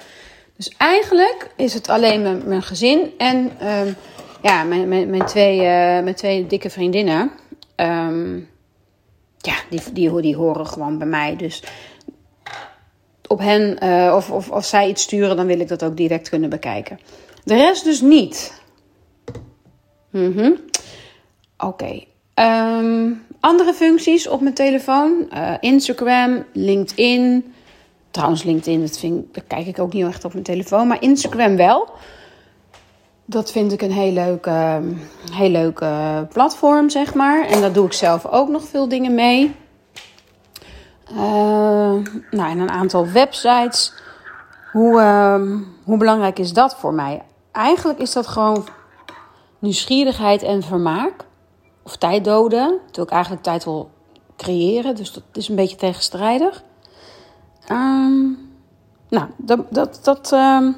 Dus 0.56 0.75
eigenlijk 0.76 1.50
is 1.56 1.75
het 1.75 1.88
alleen 1.88 2.23
mijn, 2.23 2.42
mijn 2.47 2.62
gezin 2.62 3.11
en 3.18 3.50
um, 3.68 3.97
ja, 4.42 4.62
mijn, 4.62 4.88
mijn, 4.88 5.11
mijn, 5.11 5.26
twee, 5.26 5.56
uh, 5.56 5.64
mijn 6.02 6.14
twee 6.14 6.47
dikke 6.47 6.71
vriendinnen. 6.71 7.30
Um, 7.76 8.49
ja, 9.38 9.54
die, 9.71 9.80
die, 9.92 10.21
die 10.21 10.37
horen 10.37 10.66
gewoon 10.66 10.99
bij 10.99 11.06
mij. 11.06 11.37
Dus 11.37 11.62
op 13.33 13.39
hen, 13.39 13.85
uh, 13.85 14.12
of, 14.17 14.31
of 14.31 14.51
als 14.51 14.69
zij 14.69 14.89
iets 14.89 15.03
sturen, 15.03 15.37
dan 15.37 15.47
wil 15.47 15.61
ik 15.61 15.69
dat 15.69 15.83
ook 15.83 15.97
direct 15.97 16.29
kunnen 16.29 16.51
bekijken. 16.51 16.99
De 17.45 17.55
rest 17.55 17.85
dus 17.85 18.01
niet. 18.01 18.62
-hmm. 20.11 20.57
Oké. 21.59 22.05
Um, 22.35 23.25
andere 23.41 23.73
functies 23.73 24.29
op 24.29 24.41
mijn 24.41 24.55
telefoon: 24.55 25.29
uh, 25.35 25.53
Instagram, 25.61 26.45
LinkedIn. 26.53 27.55
Trouwens, 28.11 28.43
LinkedIn, 28.43 28.81
dat, 28.81 28.99
vind, 28.99 29.27
kijk 29.47 29.67
ik 29.67 29.79
ook 29.79 29.93
niet 29.93 30.07
echt 30.07 30.25
op 30.25 30.33
mijn 30.33 30.45
telefoon, 30.45 30.87
maar 30.87 31.03
Instagram 31.03 31.57
wel. 31.57 31.89
dat 33.25 33.53
vind 33.53 33.73
ik 33.73 33.83
een 33.83 33.93
heel 33.93 34.12
leuk, 34.12 34.47
heel 35.33 35.51
leuk 35.51 35.85
platform, 36.33 36.91
zeg 36.91 37.15
maar. 37.15 37.47
En 37.47 37.61
daar 37.61 37.73
doe 37.73 37.87
ik 37.87 37.93
zelf 37.93 38.27
ook 38.27 38.49
nog 38.49 38.62
veel 38.69 38.89
dingen 38.89 39.15
mee. 39.15 39.55
Nou, 42.31 42.50
en 42.50 42.59
een 42.59 42.71
aantal 42.71 43.07
websites. 43.07 43.95
Hoe, 44.73 45.00
hoe 45.85 45.97
belangrijk 45.97 46.38
is 46.38 46.52
dat 46.52 46.76
voor 46.76 46.95
mij? 46.95 47.23
Eigenlijk 47.52 47.99
is 47.99 48.12
dat 48.12 48.26
gewoon 48.26 48.64
nieuwsgierigheid 49.59 50.42
en 50.42 50.62
vermaak. 50.62 51.25
Of 51.83 51.97
tijd 51.97 52.25
doden. 52.25 52.78
Terwijl 52.85 53.07
ik 53.07 53.12
eigenlijk 53.12 53.42
tijd 53.42 53.64
wil 53.64 53.90
creëren. 54.37 54.97
Dus 54.97 55.12
dat 55.12 55.23
is 55.33 55.49
een 55.49 55.57
beetje 55.57 55.76
tegenstrijdig. 55.76 56.62
Ehm, 57.66 58.23
nou, 59.09 59.26
dat, 59.37 59.61
dat, 59.71 60.00
dat, 60.02 60.33
ehm, 60.33 60.73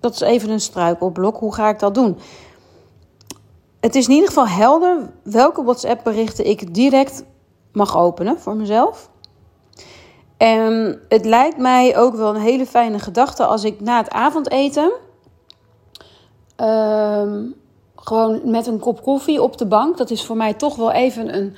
dat 0.00 0.12
is 0.12 0.20
even 0.20 0.50
een 0.50 0.60
struikelblok. 0.60 1.36
Hoe 1.36 1.54
ga 1.54 1.68
ik 1.68 1.78
dat 1.78 1.94
doen? 1.94 2.18
Het 3.80 3.94
is 3.94 4.06
in 4.06 4.12
ieder 4.12 4.28
geval 4.28 4.48
helder 4.48 5.10
welke 5.22 5.62
WhatsApp-berichten 5.64 6.46
ik 6.46 6.74
direct 6.74 7.24
mag 7.72 7.96
openen 7.96 8.40
voor 8.40 8.56
mezelf. 8.56 9.10
En 10.36 11.00
het 11.08 11.24
lijkt 11.24 11.58
mij 11.58 11.96
ook 11.96 12.14
wel 12.14 12.34
een 12.34 12.40
hele 12.40 12.66
fijne 12.66 12.98
gedachte 12.98 13.44
als 13.44 13.64
ik 13.64 13.80
na 13.80 13.98
het 13.98 14.10
avondeten 14.10 14.92
ehm, 16.56 17.44
gewoon 17.96 18.40
met 18.50 18.66
een 18.66 18.78
kop 18.78 19.02
koffie 19.02 19.42
op 19.42 19.58
de 19.58 19.66
bank. 19.66 19.96
Dat 19.96 20.10
is 20.10 20.24
voor 20.24 20.36
mij 20.36 20.54
toch 20.54 20.76
wel 20.76 20.92
even 20.92 21.36
een, 21.36 21.54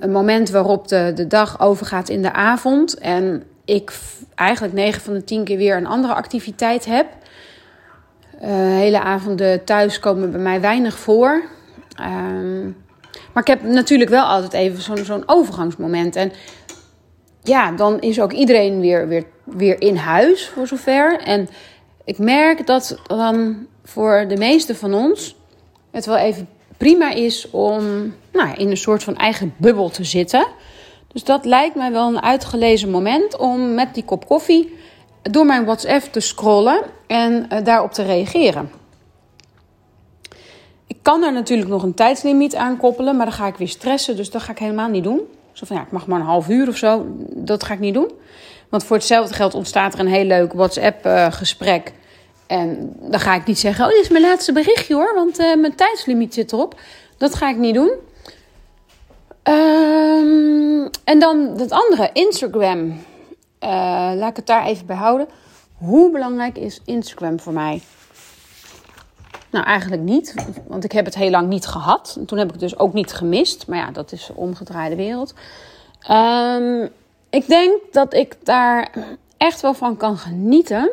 een, 0.00 0.10
moment 0.10 0.50
waarop 0.50 0.88
de, 0.88 1.12
de 1.14 1.26
dag 1.26 1.60
overgaat 1.60 2.08
in 2.08 2.22
de 2.22 2.32
avond. 2.32 2.98
En 2.98 3.42
ik 3.64 3.92
eigenlijk 4.34 4.74
9 4.74 5.02
van 5.02 5.14
de 5.14 5.24
10 5.24 5.44
keer 5.44 5.56
weer 5.56 5.76
een 5.76 5.86
andere 5.86 6.14
activiteit 6.14 6.84
heb. 6.84 7.06
Uh, 8.42 8.48
hele 8.50 9.00
avonden 9.00 9.64
thuis 9.64 10.00
komen 10.00 10.30
bij 10.30 10.40
mij 10.40 10.60
weinig 10.60 10.98
voor. 10.98 11.42
Um, 12.00 12.76
maar 13.32 13.42
ik 13.42 13.48
heb 13.48 13.62
natuurlijk 13.62 14.10
wel 14.10 14.24
altijd 14.24 14.52
even 14.52 14.82
zo'n 14.82 15.04
zo'n 15.04 15.22
overgangsmoment. 15.26 16.16
En 16.16 16.32
ja, 17.48 17.72
dan 17.72 18.00
is 18.00 18.20
ook 18.20 18.32
iedereen 18.32 18.80
weer, 18.80 19.08
weer, 19.08 19.24
weer 19.44 19.80
in 19.80 19.96
huis 19.96 20.48
voor 20.48 20.66
zover. 20.66 21.20
En 21.20 21.48
ik 22.04 22.18
merk 22.18 22.66
dat 22.66 22.98
dan 23.06 23.66
voor 23.84 24.24
de 24.28 24.36
meeste 24.36 24.74
van 24.74 24.94
ons 24.94 25.36
het 25.90 26.06
wel 26.06 26.16
even 26.16 26.48
prima 26.76 27.12
is 27.12 27.50
om 27.50 28.14
nou, 28.32 28.54
in 28.56 28.70
een 28.70 28.76
soort 28.76 29.02
van 29.02 29.16
eigen 29.16 29.54
bubbel 29.56 29.88
te 29.88 30.04
zitten. 30.04 30.46
Dus 31.12 31.24
dat 31.24 31.44
lijkt 31.44 31.74
mij 31.74 31.92
wel 31.92 32.08
een 32.08 32.22
uitgelezen 32.22 32.90
moment 32.90 33.36
om 33.36 33.74
met 33.74 33.94
die 33.94 34.04
kop 34.04 34.26
koffie 34.26 34.76
door 35.22 35.46
mijn 35.46 35.64
WhatsApp 35.64 36.02
te 36.02 36.20
scrollen 36.20 36.82
en 37.06 37.48
uh, 37.52 37.64
daarop 37.64 37.92
te 37.92 38.02
reageren. 38.02 38.70
Ik 40.86 40.98
kan 41.02 41.22
er 41.22 41.32
natuurlijk 41.32 41.68
nog 41.68 41.82
een 41.82 41.94
tijdslimiet 41.94 42.54
aan 42.54 42.76
koppelen, 42.76 43.16
maar 43.16 43.26
dan 43.26 43.34
ga 43.34 43.46
ik 43.46 43.56
weer 43.56 43.68
stressen, 43.68 44.16
dus 44.16 44.30
dat 44.30 44.42
ga 44.42 44.52
ik 44.52 44.58
helemaal 44.58 44.88
niet 44.88 45.04
doen. 45.04 45.20
Zo 45.66 45.74
ja, 45.74 45.82
ik 45.82 45.90
mag 45.90 46.06
maar 46.06 46.20
een 46.20 46.26
half 46.26 46.48
uur 46.48 46.68
of 46.68 46.76
zo, 46.76 47.06
dat 47.34 47.64
ga 47.64 47.74
ik 47.74 47.80
niet 47.80 47.94
doen. 47.94 48.10
Want 48.68 48.84
voor 48.84 48.96
hetzelfde 48.96 49.34
geld 49.34 49.54
ontstaat 49.54 49.94
er 49.94 50.00
een 50.00 50.06
heel 50.06 50.24
leuk 50.24 50.52
WhatsApp-gesprek. 50.52 51.92
en 52.46 52.96
dan 53.00 53.20
ga 53.20 53.34
ik 53.34 53.46
niet 53.46 53.58
zeggen: 53.58 53.84
Oh, 53.84 53.90
dit 53.90 54.00
is 54.00 54.08
mijn 54.08 54.22
laatste 54.22 54.52
berichtje 54.52 54.94
hoor, 54.94 55.14
want 55.14 55.40
uh, 55.40 55.56
mijn 55.56 55.74
tijdslimiet 55.74 56.34
zit 56.34 56.52
erop. 56.52 56.80
Dat 57.16 57.34
ga 57.34 57.48
ik 57.48 57.56
niet 57.56 57.74
doen. 57.74 57.90
Um, 59.42 60.90
en 61.04 61.18
dan 61.18 61.56
dat 61.56 61.70
andere, 61.70 62.10
Instagram. 62.12 62.88
Uh, 62.88 62.98
laat 64.14 64.30
ik 64.30 64.36
het 64.36 64.46
daar 64.46 64.66
even 64.66 64.86
bij 64.86 64.96
houden. 64.96 65.28
Hoe 65.74 66.10
belangrijk 66.10 66.58
is 66.58 66.80
Instagram 66.84 67.40
voor 67.40 67.52
mij? 67.52 67.82
Nou, 69.58 69.70
eigenlijk 69.70 70.02
niet, 70.02 70.34
want 70.66 70.84
ik 70.84 70.92
heb 70.92 71.04
het 71.04 71.14
heel 71.14 71.30
lang 71.30 71.48
niet 71.48 71.66
gehad. 71.66 72.16
En 72.18 72.26
toen 72.26 72.38
heb 72.38 72.46
ik 72.46 72.52
het 72.52 72.60
dus 72.60 72.78
ook 72.78 72.92
niet 72.92 73.12
gemist. 73.12 73.66
Maar 73.66 73.78
ja, 73.78 73.90
dat 73.90 74.12
is 74.12 74.30
omgedraaide 74.34 74.96
wereld. 74.96 75.34
Um, 76.10 76.88
ik 77.30 77.46
denk 77.46 77.72
dat 77.92 78.14
ik 78.14 78.36
daar 78.42 78.90
echt 79.36 79.60
wel 79.60 79.74
van 79.74 79.96
kan 79.96 80.16
genieten. 80.16 80.90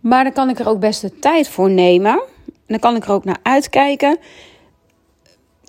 Maar 0.00 0.24
dan 0.24 0.32
kan 0.32 0.48
ik 0.48 0.58
er 0.58 0.68
ook 0.68 0.80
best 0.80 1.00
de 1.00 1.18
tijd 1.18 1.48
voor 1.48 1.70
nemen. 1.70 2.22
En 2.46 2.66
dan 2.66 2.78
kan 2.78 2.96
ik 2.96 3.04
er 3.04 3.12
ook 3.12 3.24
naar 3.24 3.40
uitkijken 3.42 4.18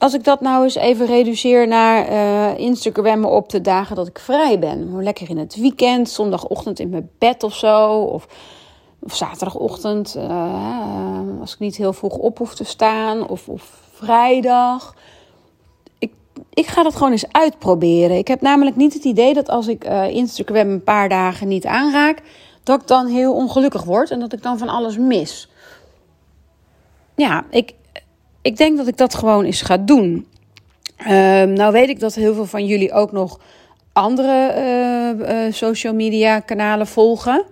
als 0.02 0.14
ik 0.14 0.24
dat 0.24 0.42
nou 0.42 0.64
eens 0.64 0.76
even 0.76 1.06
reduceer 1.06 1.68
naar 1.68 2.10
uh, 2.10 2.58
Instagram 2.58 3.26
op 3.26 3.50
de 3.50 3.62
dagen 3.62 3.96
dat 3.96 4.08
ik 4.08 4.20
vrij 4.20 4.60
ben. 4.60 5.04
Lekker 5.04 5.30
in 5.30 5.38
het 5.38 5.56
weekend, 5.56 6.10
zondagochtend 6.10 6.80
in 6.80 6.90
mijn 6.90 7.10
bed 7.18 7.44
of 7.44 7.56
zo. 7.56 8.02
Of, 8.02 8.28
of 9.04 9.16
zaterdagochtend, 9.16 10.16
uh, 10.18 11.40
als 11.40 11.54
ik 11.54 11.60
niet 11.60 11.76
heel 11.76 11.94
vroeg 11.94 12.16
op 12.16 12.38
hoef 12.38 12.56
te 12.56 12.64
staan. 12.64 13.28
Of, 13.28 13.48
of 13.48 13.82
vrijdag. 13.94 14.96
Ik, 16.00 16.14
ik 16.54 16.68
ga 16.68 16.84
dat 16.84 16.96
gewoon 16.96 17.12
eens 17.12 17.32
uitproberen. 17.32 18.18
Ik 18.18 18.28
heb 18.28 18.42
namelijk 18.42 18.76
niet 18.76 18.94
het 18.94 19.04
idee 19.04 19.34
dat 19.34 19.50
als 19.50 19.68
ik 19.68 19.86
uh, 19.86 20.08
Instagram 20.08 20.70
een 20.70 20.84
paar 20.84 21.10
dagen 21.10 21.48
niet 21.48 21.66
aanraak, 21.66 22.22
dat 22.64 22.82
ik 22.82 22.88
dan 22.88 23.08
heel 23.08 23.34
ongelukkig 23.34 23.84
word 23.84 24.12
en 24.12 24.20
dat 24.20 24.34
ik 24.34 24.44
dan 24.44 24.58
van 24.58 24.70
alles 24.70 24.98
mis. 24.98 25.50
Ja, 27.16 27.46
ik, 27.50 27.74
ik 28.42 28.58
denk 28.58 28.78
dat 28.78 28.88
ik 28.88 28.98
dat 28.98 29.16
gewoon 29.16 29.46
eens 29.46 29.62
ga 29.62 29.78
doen. 29.78 30.28
Um, 31.08 31.54
nou 31.54 31.72
weet 31.72 31.90
ik 31.90 32.00
dat 32.00 32.16
heel 32.16 32.34
veel 32.34 32.46
van 32.46 32.66
jullie 32.66 32.94
ook 32.94 33.12
nog 33.12 33.40
andere 33.94 34.56
uh, 35.48 35.54
social 35.54 35.94
media 35.94 36.40
kanalen 36.40 36.88
volgen. 36.88 37.46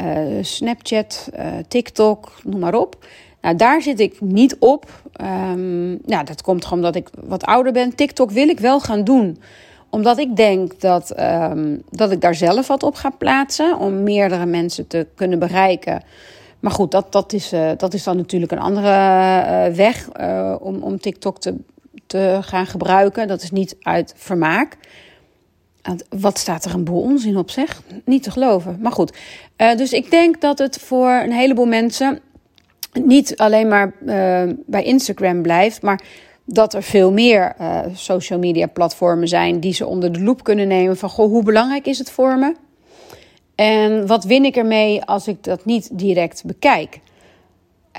Uh, 0.00 0.42
Snapchat, 0.42 1.28
TikTok, 1.68 2.32
noem 2.44 2.60
maar 2.60 2.74
op. 2.74 3.06
Nou, 3.40 3.56
daar 3.56 3.82
zit 3.82 4.00
ik 4.00 4.20
niet 4.20 4.56
op. 4.58 4.90
Um, 5.20 5.98
nou, 6.04 6.24
dat 6.24 6.42
komt 6.42 6.64
gewoon 6.64 6.78
omdat 6.78 6.96
ik 6.96 7.08
wat 7.24 7.44
ouder 7.44 7.72
ben. 7.72 7.94
TikTok 7.94 8.30
wil 8.30 8.48
ik 8.48 8.60
wel 8.60 8.80
gaan 8.80 9.04
doen 9.04 9.38
omdat 9.90 10.18
ik 10.18 10.36
denk 10.36 10.80
dat, 10.80 11.20
um, 11.20 11.82
dat 11.90 12.10
ik 12.10 12.20
daar 12.20 12.34
zelf 12.34 12.66
wat 12.66 12.82
op 12.82 12.94
ga 12.94 13.10
plaatsen. 13.10 13.78
Om 13.78 14.02
meerdere 14.02 14.46
mensen 14.46 14.86
te 14.86 15.06
kunnen 15.14 15.38
bereiken. 15.38 16.02
Maar 16.60 16.72
goed, 16.72 16.90
dat, 16.90 17.12
dat, 17.12 17.32
is, 17.32 17.52
uh, 17.52 17.70
dat 17.76 17.94
is 17.94 18.04
dan 18.04 18.16
natuurlijk 18.16 18.52
een 18.52 18.58
andere 18.58 18.90
weg 19.74 20.08
om, 20.60 20.82
om 20.82 21.00
TikTok 21.00 21.40
te, 21.40 21.54
te 22.06 22.38
gaan 22.40 22.66
gebruiken. 22.66 23.28
Dat 23.28 23.42
is 23.42 23.50
niet 23.50 23.76
uit 23.80 24.14
vermaak. 24.16 24.76
Wat 26.08 26.38
staat 26.38 26.64
er 26.64 26.74
een 26.74 26.84
boel 26.84 27.02
onzin 27.02 27.36
op, 27.36 27.50
zeg? 27.50 27.82
Niet 28.04 28.22
te 28.22 28.30
geloven. 28.30 28.78
Maar 28.80 28.92
goed. 28.92 29.16
dus 29.56 29.92
ik 29.92 30.10
denk 30.10 30.40
dat 30.40 30.58
het 30.58 30.78
voor 30.78 31.10
een 31.10 31.32
heleboel 31.32 31.66
mensen 31.66 32.20
niet 32.92 33.36
alleen 33.36 33.68
maar 33.68 33.94
bij 34.66 34.82
Instagram 34.82 35.42
blijft, 35.42 35.82
maar 35.82 36.02
dat 36.44 36.74
er 36.74 36.82
veel 36.82 37.12
meer 37.12 37.56
social 37.94 38.38
media 38.38 38.66
platformen 38.66 39.28
zijn 39.28 39.60
die 39.60 39.74
ze 39.74 39.86
onder 39.86 40.12
de 40.12 40.20
loep 40.20 40.44
kunnen 40.44 40.68
nemen 40.68 40.96
van 40.96 41.08
goh, 41.08 41.30
hoe 41.30 41.42
belangrijk 41.42 41.86
is 41.86 41.98
het 41.98 42.10
voor 42.10 42.38
me? 42.38 42.54
En 43.54 44.06
wat 44.06 44.24
win 44.24 44.44
ik 44.44 44.56
ermee 44.56 45.04
als 45.04 45.28
ik 45.28 45.44
dat 45.44 45.64
niet 45.64 45.98
direct 45.98 46.42
bekijk? 46.46 47.00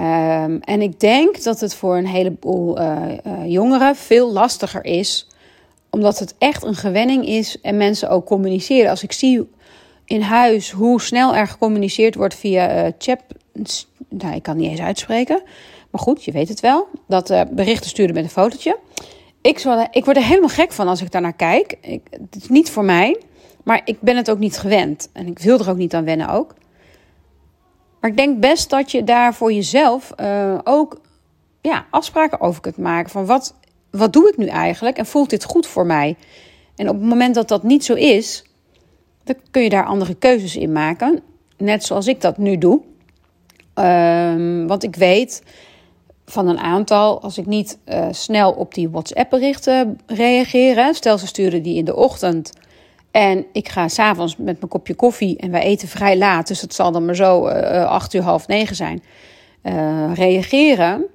Um, 0.02 0.60
en 0.60 0.82
ik 0.82 1.00
denk 1.00 1.44
dat 1.44 1.60
het 1.60 1.76
voor 1.76 1.98
een 1.98 2.08
heleboel 2.08 2.78
jongeren 3.46 3.96
veel 3.96 4.32
lastiger 4.32 4.86
is, 4.86 5.28
omdat 5.94 6.20
het 6.20 6.36
echt 6.38 6.64
een 6.64 6.76
gewenning 6.76 7.28
is 7.28 7.62
en 7.62 7.78
mensen 7.78 8.10
ook 8.10 8.26
communiceren. 8.26 8.90
Als 8.90 9.04
ik 9.04 9.12
zie 9.12 9.50
in 10.06 10.22
huis 10.22 10.72
hoe 10.72 11.02
snel 11.02 11.36
er 11.36 11.48
gecommuniceerd 11.48 12.16
wordt 12.16 12.36
via 12.36 12.86
uh, 12.86 12.92
chat, 12.98 13.20
nou, 14.10 14.36
ik 14.36 14.44
kan 14.44 14.58
niet 14.58 14.70
eens 14.70 14.82
uitspreken, 14.82 15.42
maar 15.92 16.02
goed, 16.02 16.24
je 16.24 16.32
weet 16.32 16.50
het 16.50 16.60
wel, 16.60 16.88
dat 17.08 17.34
berichten 17.52 17.90
sturen 17.90 18.14
met 18.14 18.24
een 18.24 18.30
fotootje. 18.30 18.78
Ik, 19.42 19.64
ik 19.92 20.06
word 20.06 20.18
er 20.18 20.24
helemaal 20.24 20.50
gek 20.50 20.72
van 20.72 20.88
als 20.88 21.02
ik 21.02 21.12
daarnaar 21.12 21.34
kijk. 21.34 21.78
Ik, 21.82 22.02
het 22.12 22.36
is 22.36 22.50
niet 22.50 22.72
voor 22.72 22.84
mij. 22.84 23.18
Maar 23.64 23.82
ik 23.86 24.02
ben 24.02 24.16
het 24.16 24.30
ook 24.30 24.40
niet 24.40 24.58
gewend. 24.58 25.10
En 25.14 25.28
ik 25.28 25.40
wil 25.40 25.60
er 25.60 25.70
ook 25.70 25.78
niet 25.78 25.94
aan 25.94 26.06
wennen 26.06 26.30
ook. 26.30 26.54
Maar 28.00 28.10
ik 28.10 28.18
denk 28.18 28.40
best 28.40 28.70
dat 28.70 28.92
je 28.92 29.04
daar 29.04 29.34
voor 29.34 29.54
jezelf 29.54 30.12
uh, 30.20 30.58
ook 30.64 31.02
ja, 31.62 31.86
afspraken 31.90 32.42
over 32.42 32.62
kunt 32.62 32.78
maken. 32.78 33.12
Van 33.12 33.26
wat, 33.26 33.56
wat 33.98 34.14
doe 34.14 34.30
ik 34.30 34.38
nu 34.38 34.46
eigenlijk? 34.46 34.98
En 34.98 35.06
voelt 35.06 35.30
dit 35.30 35.44
goed 35.44 35.68
voor 35.68 35.86
mij? 35.86 36.16
En 36.76 36.90
op 36.90 36.96
het 36.96 37.10
moment 37.10 37.36
dat 37.36 37.48
dat 37.48 37.64
niet 37.64 37.86
zo 37.86 37.94
is, 37.94 38.44
dan 39.24 39.36
kun 39.52 39.62
je 39.62 39.70
daar 39.70 39.86
andere 39.86 40.16
keuzes 40.16 40.56
in 40.56 40.72
maken. 40.72 41.22
Net 41.58 41.84
zoals 41.84 42.08
ik 42.08 42.22
dat 42.22 42.38
nu 42.38 42.58
doe. 42.58 42.82
Um, 43.76 44.68
want 44.68 44.84
ik 44.84 44.96
weet 44.96 45.44
van 46.26 46.48
een 46.48 46.60
aantal, 46.60 47.22
als 47.22 47.38
ik 47.38 47.46
niet 47.46 47.78
uh, 47.86 48.08
snel 48.12 48.52
op 48.52 48.74
die 48.74 48.90
WhatsApp-berichten 48.90 50.00
reageer. 50.06 50.96
Stel, 50.96 51.18
ze 51.18 51.28
sturen 51.28 51.64
die 51.64 51.78
in 51.78 51.86
de 51.86 51.96
ochtend 51.96 52.52
en 53.12 53.46
ik 53.52 53.70
ga 53.70 53.88
s'avonds 53.88 54.38
met 54.38 54.60
mijn 54.60 54.72
kopje 54.72 54.94
koffie 54.96 55.38
en 55.38 55.52
wij 55.52 55.62
eten 55.62 55.88
vrij 55.88 56.18
laat, 56.18 56.48
dus 56.48 56.62
het 56.62 56.74
zal 56.74 56.92
dan 56.92 57.06
maar 57.06 57.16
zo 57.16 57.48
uh, 57.48 57.86
acht 57.86 58.14
uur, 58.14 58.22
half 58.22 58.48
negen 58.48 58.76
zijn, 58.76 59.04
reageren. 60.14 61.06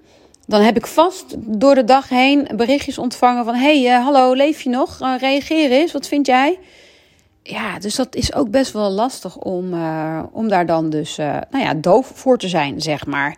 Dan 0.48 0.60
heb 0.60 0.76
ik 0.76 0.86
vast 0.86 1.34
door 1.38 1.74
de 1.74 1.84
dag 1.84 2.08
heen 2.08 2.48
berichtjes 2.56 2.98
ontvangen 2.98 3.44
van: 3.44 3.54
hey, 3.54 3.82
uh, 3.82 4.04
hallo, 4.04 4.32
leef 4.32 4.60
je 4.60 4.70
nog? 4.70 4.98
reageer 5.18 5.70
eens, 5.70 5.92
wat 5.92 6.08
vind 6.08 6.26
jij? 6.26 6.58
ja, 7.42 7.78
dus 7.78 7.94
dat 7.94 8.14
is 8.14 8.34
ook 8.34 8.50
best 8.50 8.72
wel 8.72 8.90
lastig 8.90 9.36
om, 9.36 9.72
om 10.32 10.48
daar 10.48 10.66
dan 10.66 10.90
dus 10.90 11.16
nou 11.16 11.58
ja, 11.64 11.74
doof 11.74 12.10
voor 12.14 12.38
te 12.38 12.48
zijn, 12.48 12.80
zeg 12.80 13.06
maar. 13.06 13.36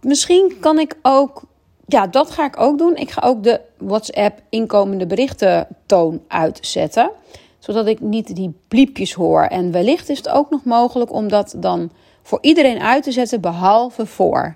Misschien 0.00 0.56
kan 0.60 0.78
ik 0.78 0.96
ook 1.02 1.42
ja, 1.86 2.06
dat 2.06 2.30
ga 2.30 2.44
ik 2.44 2.60
ook 2.60 2.78
doen. 2.78 2.96
Ik 2.96 3.10
ga 3.10 3.22
ook 3.26 3.42
de 3.42 3.60
WhatsApp 3.78 4.40
inkomende 4.48 5.06
berichten 5.06 5.66
toon 5.86 6.22
uitzetten. 6.28 7.10
Zodat 7.58 7.86
ik 7.86 8.00
niet 8.00 8.36
die 8.36 8.54
bliepjes 8.68 9.12
hoor. 9.12 9.42
En 9.42 9.72
wellicht 9.72 10.08
is 10.08 10.18
het 10.18 10.28
ook 10.28 10.50
nog 10.50 10.64
mogelijk 10.64 11.12
om 11.12 11.28
dat 11.28 11.54
dan 11.56 11.90
voor 12.22 12.38
iedereen 12.40 12.80
uit 12.80 13.02
te 13.02 13.12
zetten, 13.12 13.40
behalve 13.40 14.06
voor. 14.06 14.54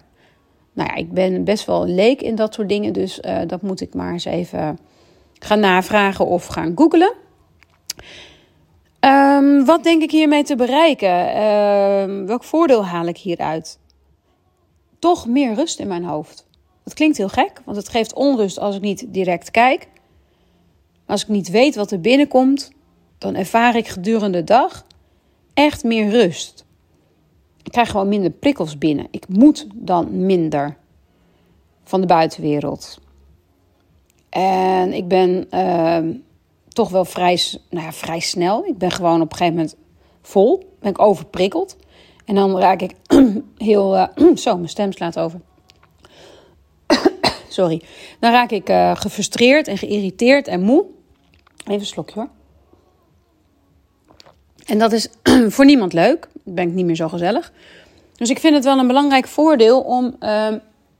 Nou 0.79 0.91
ja, 0.91 0.97
ik 0.97 1.13
ben 1.13 1.45
best 1.45 1.67
wel 1.67 1.87
leek 1.87 2.23
in 2.23 2.35
dat 2.35 2.55
soort 2.55 2.69
dingen. 2.69 2.93
Dus 2.93 3.21
uh, 3.23 3.41
dat 3.47 3.63
moet 3.63 3.81
ik 3.81 3.95
maar 3.95 4.13
eens 4.13 4.25
even 4.25 4.79
gaan 5.39 5.61
navragen 5.61 6.27
of 6.27 6.47
gaan 6.47 6.73
googlen. 6.75 7.15
Um, 9.01 9.65
wat 9.65 9.85
denk 9.85 10.03
ik 10.03 10.11
hiermee 10.11 10.43
te 10.43 10.57
bereiken? 10.57 11.43
Um, 11.43 12.27
welk 12.27 12.45
voordeel 12.45 12.85
haal 12.85 13.07
ik 13.07 13.17
hieruit? 13.17 13.79
Toch 14.99 15.27
meer 15.27 15.55
rust 15.55 15.79
in 15.79 15.89
mijn 15.89 16.05
hoofd. 16.05 16.47
Dat 16.85 16.95
klinkt 16.95 17.17
heel 17.17 17.29
gek, 17.29 17.63
want 17.65 17.77
het 17.77 17.89
geeft 17.89 18.15
onrust 18.15 18.59
als 18.59 18.77
ik 18.77 18.83
niet 18.83 19.07
direct 19.09 19.51
kijk. 19.51 19.89
Als 21.07 21.23
ik 21.23 21.29
niet 21.29 21.51
weet 21.51 21.75
wat 21.75 21.91
er 21.91 22.01
binnenkomt, 22.01 22.73
dan 23.19 23.35
ervaar 23.35 23.77
ik 23.77 23.89
gedurende 23.89 24.39
de 24.39 24.45
dag 24.45 24.87
echt 25.55 25.85
meer 25.85 26.11
rust. 26.11 26.67
Ik 27.69 27.75
krijg 27.75 27.91
gewoon 27.91 28.09
minder 28.09 28.31
prikkels 28.31 28.79
binnen. 28.79 29.07
Ik 29.11 29.29
moet 29.29 29.67
dan 29.75 30.27
minder 30.27 30.77
van 31.85 32.01
de 32.01 32.07
buitenwereld. 32.07 33.01
En 34.29 34.93
ik 34.93 35.09
ben 35.09 35.47
uh, 35.51 36.15
toch 36.69 36.89
wel 36.89 37.05
vrij, 37.05 37.41
nou 37.71 37.85
ja, 37.85 37.93
vrij 37.93 38.21
snel. 38.21 38.65
Ik 38.65 38.79
ben 38.79 38.91
gewoon 38.91 39.21
op 39.21 39.31
een 39.31 39.37
gegeven 39.37 39.55
moment 39.55 39.77
vol. 40.23 40.77
Ben 40.81 40.91
ik 40.91 41.01
overprikkeld. 41.01 41.77
En 42.25 42.35
dan 42.35 42.59
raak 42.59 42.81
ik 42.83 42.95
heel. 43.57 43.97
Uh, 43.97 44.37
zo, 44.45 44.57
mijn 44.57 44.69
stem 44.69 44.93
slaat 44.93 45.19
over 45.19 45.41
sorry. 47.49 47.83
Dan 48.21 48.33
raak 48.33 48.51
ik 48.51 48.71
uh, 48.71 48.97
gefrustreerd 48.97 49.69
en 49.69 49.79
geïrriteerd 49.79 50.49
en 50.49 50.61
moe. 50.61 50.85
Even 51.59 51.81
een 51.81 51.87
slokje 51.87 52.15
hoor. 52.15 52.29
En 54.69 54.79
dat 54.79 54.93
is 54.93 55.09
voor 55.55 55.65
niemand 55.65 55.93
leuk. 55.93 56.29
Dan 56.45 56.55
ben 56.55 56.69
ik 56.69 56.75
niet 56.75 56.87
meer 56.87 56.97
zo 56.97 57.09
gezellig. 57.09 57.53
Dus 58.17 58.31
ik 58.31 58.39
vind 58.39 58.55
het 58.55 58.65
wel 58.65 58.79
een 58.79 58.87
belangrijk 58.87 59.27
voordeel 59.27 59.81
om 59.81 60.17
uh, 60.21 60.53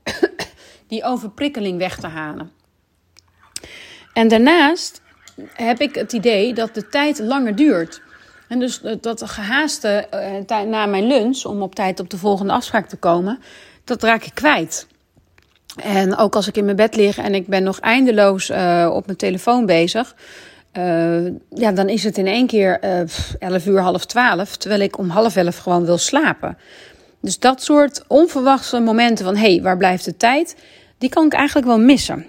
die 0.87 1.03
overprikkeling 1.03 1.77
weg 1.77 1.97
te 1.99 2.07
halen. 2.07 2.51
En 4.13 4.27
daarnaast 4.27 5.01
heb 5.53 5.81
ik 5.81 5.95
het 5.95 6.13
idee 6.13 6.53
dat 6.53 6.73
de 6.73 6.89
tijd 6.89 7.19
langer 7.19 7.55
duurt. 7.55 8.01
En 8.47 8.59
dus 8.59 8.81
dat 9.01 9.29
gehaaste 9.29 10.07
uh, 10.49 10.61
na 10.61 10.85
mijn 10.85 11.07
lunch, 11.07 11.45
om 11.45 11.61
op 11.61 11.75
tijd 11.75 11.99
op 11.99 12.09
de 12.09 12.17
volgende 12.17 12.53
afspraak 12.53 12.89
te 12.89 12.97
komen, 12.97 13.39
dat 13.83 14.03
raak 14.03 14.23
ik 14.23 14.33
kwijt. 14.33 14.87
En 15.75 16.17
ook 16.17 16.35
als 16.35 16.47
ik 16.47 16.57
in 16.57 16.65
mijn 16.65 16.75
bed 16.75 16.95
lig 16.95 17.17
en 17.17 17.35
ik 17.35 17.47
ben 17.47 17.63
nog 17.63 17.79
eindeloos 17.79 18.49
uh, 18.49 18.89
op 18.93 19.05
mijn 19.05 19.17
telefoon 19.17 19.65
bezig. 19.65 20.15
Uh, 20.77 21.25
ja, 21.49 21.71
dan 21.71 21.89
is 21.89 22.03
het 22.03 22.17
in 22.17 22.27
één 22.27 22.47
keer 22.47 22.79
uh, 22.83 22.99
11 23.39 23.65
uur, 23.65 23.79
half 23.79 24.05
12. 24.05 24.57
Terwijl 24.57 24.81
ik 24.81 24.97
om 24.97 25.09
half 25.09 25.35
11 25.35 25.57
gewoon 25.57 25.85
wil 25.85 25.97
slapen. 25.97 26.57
Dus 27.21 27.39
dat 27.39 27.63
soort 27.63 28.03
onverwachte 28.07 28.79
momenten 28.79 29.25
van: 29.25 29.35
hé, 29.35 29.53
hey, 29.53 29.61
waar 29.61 29.77
blijft 29.77 30.05
de 30.05 30.17
tijd? 30.17 30.55
Die 30.97 31.09
kan 31.09 31.25
ik 31.25 31.33
eigenlijk 31.33 31.67
wel 31.67 31.79
missen. 31.79 32.25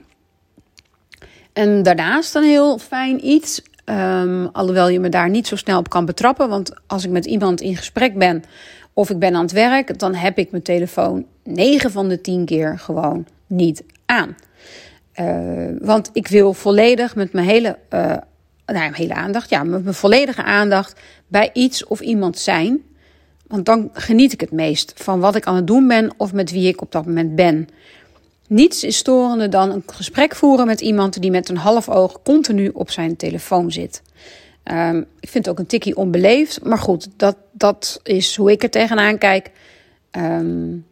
En 1.53 1.83
daarnaast 1.83 2.35
een 2.35 2.43
heel 2.43 2.79
fijn 2.79 3.27
iets. 3.27 3.63
Um, 3.85 4.47
alhoewel 4.47 4.89
je 4.89 5.01
me 5.01 5.09
daar 5.09 5.31
niet 5.31 5.47
zo 5.47 5.57
snel 5.57 5.79
op 5.79 5.89
kan 5.89 6.05
betrappen. 6.05 6.49
Want 6.49 6.73
als 6.87 7.05
ik 7.05 7.11
met 7.11 7.25
iemand 7.25 7.61
in 7.61 7.77
gesprek 7.77 8.19
ben 8.19 8.43
of 8.93 9.11
ik 9.11 9.19
ben 9.19 9.35
aan 9.35 9.43
het 9.43 9.53
werk, 9.53 9.99
dan 9.99 10.15
heb 10.15 10.39
ik 10.39 10.51
mijn 10.51 10.63
telefoon 10.63 11.27
9 11.45 11.91
van 11.91 12.09
de 12.09 12.21
10 12.21 12.45
keer 12.45 12.79
gewoon 12.79 13.27
niet 13.47 13.85
aan. 14.07 14.37
Uh, 15.21 15.77
want 15.81 16.11
ik 16.13 16.29
wil 16.29 16.53
volledig 16.53 17.15
met 17.15 17.33
mijn 17.33 17.47
hele, 17.47 17.79
uh, 17.95 18.17
nou, 18.73 18.95
hele 18.95 19.15
aandacht, 19.15 19.51
ja, 19.51 19.65
mijn 19.65 19.95
volledige 19.95 20.43
aandacht 20.43 21.01
bij 21.27 21.51
iets 21.53 21.85
of 21.85 22.01
iemand 22.01 22.39
zijn. 22.39 22.83
Want 23.47 23.67
dan 23.67 23.91
geniet 23.93 24.33
ik 24.33 24.41
het 24.41 24.53
meest 24.53 24.93
van 24.97 25.21
wat 25.21 25.37
ik 25.37 25.47
aan 25.47 25.57
het 25.57 25.67
doen 25.67 25.89
ben 25.89 26.11
of 26.17 26.33
met 26.33 26.51
wie 26.51 26.69
ik 26.69 26.81
op 26.81 26.93
dat 26.93 27.07
moment 27.07 27.35
ben. 27.35 27.69
Niets 28.47 28.85
is 28.85 28.97
storender 28.97 29.51
dan 29.51 29.71
een 29.71 29.83
gesprek 29.87 30.35
voeren 30.35 30.67
met 30.67 30.81
iemand 30.81 31.21
die 31.21 31.31
met 31.31 31.49
een 31.49 31.57
half 31.57 31.89
oog 31.89 32.23
continu 32.23 32.71
op 32.73 32.91
zijn 32.91 33.17
telefoon 33.17 33.73
zit. 33.73 34.03
Um, 34.65 35.07
ik 35.21 35.29
vind 35.29 35.45
het 35.45 35.49
ook 35.49 35.59
een 35.59 35.67
tikkie 35.67 35.97
onbeleefd. 35.97 36.65
Maar 36.65 36.79
goed, 36.79 37.09
dat, 37.17 37.37
dat 37.53 38.01
is 38.03 38.37
hoe 38.37 38.51
ik 38.51 38.63
er 38.63 38.71
tegenaan 38.71 39.19
kijk. 39.19 39.51
Um, 40.13 40.87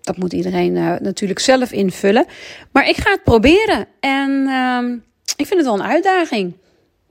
dat 0.00 0.16
moet 0.16 0.32
iedereen 0.32 0.76
uh, 0.76 0.94
natuurlijk 1.00 1.38
zelf 1.38 1.72
invullen. 1.72 2.26
Maar 2.72 2.88
ik 2.88 2.96
ga 2.96 3.10
het 3.10 3.22
proberen. 3.22 3.86
En 4.00 4.30
um, 4.30 5.04
ik 5.36 5.46
vind 5.46 5.60
het 5.60 5.64
wel 5.64 5.74
een 5.74 5.82
uitdaging. 5.82 6.54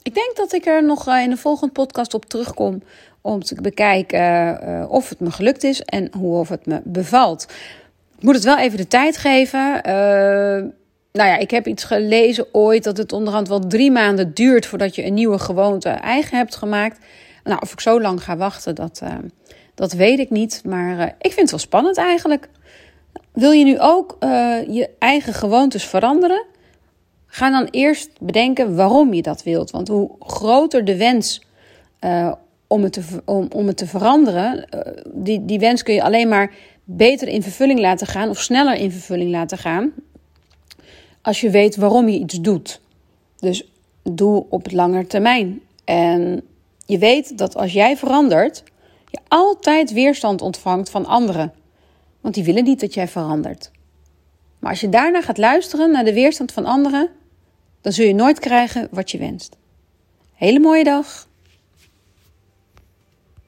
Ik 0.04 0.14
denk 0.14 0.36
dat 0.36 0.54
ik 0.54 0.66
er 0.66 0.84
nog 0.84 1.08
uh, 1.08 1.24
in 1.24 1.30
de 1.30 1.38
volgende 1.38 1.74
podcast 1.74 2.14
op 2.14 2.26
terugkom. 2.26 2.84
Om 3.22 3.44
te 3.44 3.62
bekijken 3.62 4.60
uh, 4.70 4.92
of 4.92 5.10
het 5.10 5.20
me 5.20 5.32
gelukt 5.32 5.64
is 5.64 5.82
en 5.82 6.12
hoe 6.18 6.40
of 6.40 6.50
het 6.50 6.66
me 6.66 6.82
bevalt. 6.84 7.48
Ik 8.18 8.24
moet 8.24 8.36
het 8.36 8.44
wel 8.44 8.58
even 8.58 8.78
de 8.78 8.88
tijd 8.88 9.18
geven 9.18 9.82
nou 11.12 11.30
ja, 11.30 11.38
ik 11.38 11.52
heb 11.52 11.68
iets 11.68 11.84
gelezen 11.84 12.46
ooit 12.52 12.84
dat 12.84 12.98
het 12.98 13.12
onderhand 13.12 13.48
wel 13.48 13.68
drie 13.68 13.92
maanden 13.92 14.34
duurt 14.34 14.66
voordat 14.66 14.96
je 14.96 15.06
een 15.06 15.14
nieuwe 15.14 15.40
gewoonte 15.40 15.90
eigen 15.90 16.38
hebt 16.38 16.56
gemaakt. 16.56 17.00
Nou, 17.44 17.60
of 17.62 17.72
ik 17.72 17.80
zo 17.80 18.02
lang 18.02 18.24
ga 18.24 18.38
wachten, 18.38 18.76
dat, 18.76 19.02
dat 19.76 19.94
weet 19.94 20.20
ik 20.20 20.30
niet. 20.30 20.62
Maar 20.66 21.04
ik 21.04 21.32
vind 21.32 21.40
het 21.40 21.50
wel 21.50 21.60
spannend 21.60 21.98
eigenlijk. 21.98 22.50
Wil 23.34 23.52
je 23.52 23.64
nu 23.64 23.80
ook 23.80 24.18
je 24.68 24.90
eigen 25.00 25.34
gewoontes 25.34 25.86
veranderen? 25.86 26.46
Ga 27.34 27.50
dan 27.50 27.68
eerst 27.70 28.10
bedenken 28.20 28.76
waarom 28.76 29.14
je 29.14 29.22
dat 29.22 29.44
wilt. 29.44 29.72
Want 29.72 29.88
hoe 29.88 30.12
groter 30.20 30.86
de 30.86 30.98
wens 30.98 31.42
om, 32.68 32.84
het 32.84 32.94
te, 32.94 33.04
om, 33.26 33.48
om 33.56 33.68
het 33.68 33.78
te 33.78 33.88
veranderen, 33.88 34.68
die, 35.14 35.46
die 35.46 35.60
wens 35.60 35.84
kun 35.84 35.94
je 35.94 36.04
alleen 36.04 36.28
maar 36.28 36.54
beter 36.84 37.28
in 37.28 37.44
vervulling 37.44 37.80
laten 37.80 38.08
gaan 38.08 38.30
of 38.30 38.40
sneller 38.40 38.76
in 38.76 38.92
vervulling 38.92 39.32
laten 39.32 39.58
gaan 39.58 39.94
als 41.22 41.42
je 41.42 41.50
weet 41.50 41.76
waarom 41.76 42.10
je 42.10 42.20
iets 42.20 42.42
doet. 42.42 42.82
Dus 43.40 43.72
doe 44.04 44.46
op 44.50 44.64
het 44.64 44.74
lange 44.74 45.08
termijn. 45.08 45.62
En 45.84 46.42
je 46.86 46.98
weet 46.98 47.38
dat 47.38 47.56
als 47.56 47.74
jij 47.74 47.98
verandert, 47.98 48.64
je 49.10 49.20
altijd 49.28 49.94
weerstand 49.94 50.42
ontvangt 50.42 50.90
van 50.90 51.06
anderen. 51.06 51.54
Want 52.22 52.34
die 52.34 52.44
willen 52.44 52.64
niet 52.64 52.80
dat 52.80 52.94
jij 52.94 53.08
verandert. 53.08 53.72
Maar 54.60 54.70
als 54.70 54.82
je 54.82 54.90
daarna 54.90 55.22
gaat 55.22 55.38
luisteren 55.38 55.92
naar 55.92 56.04
de 56.04 56.14
weerstand 56.14 56.52
van 56.52 56.66
anderen, 56.66 57.10
dan 57.82 57.92
zul 57.92 58.06
je 58.06 58.14
nooit 58.14 58.40
krijgen 58.40 58.88
wat 58.92 59.12
je 59.12 59.18
wenst. 59.18 59.58
Hele 60.34 60.60
mooie 60.60 60.84
dag. 60.84 61.30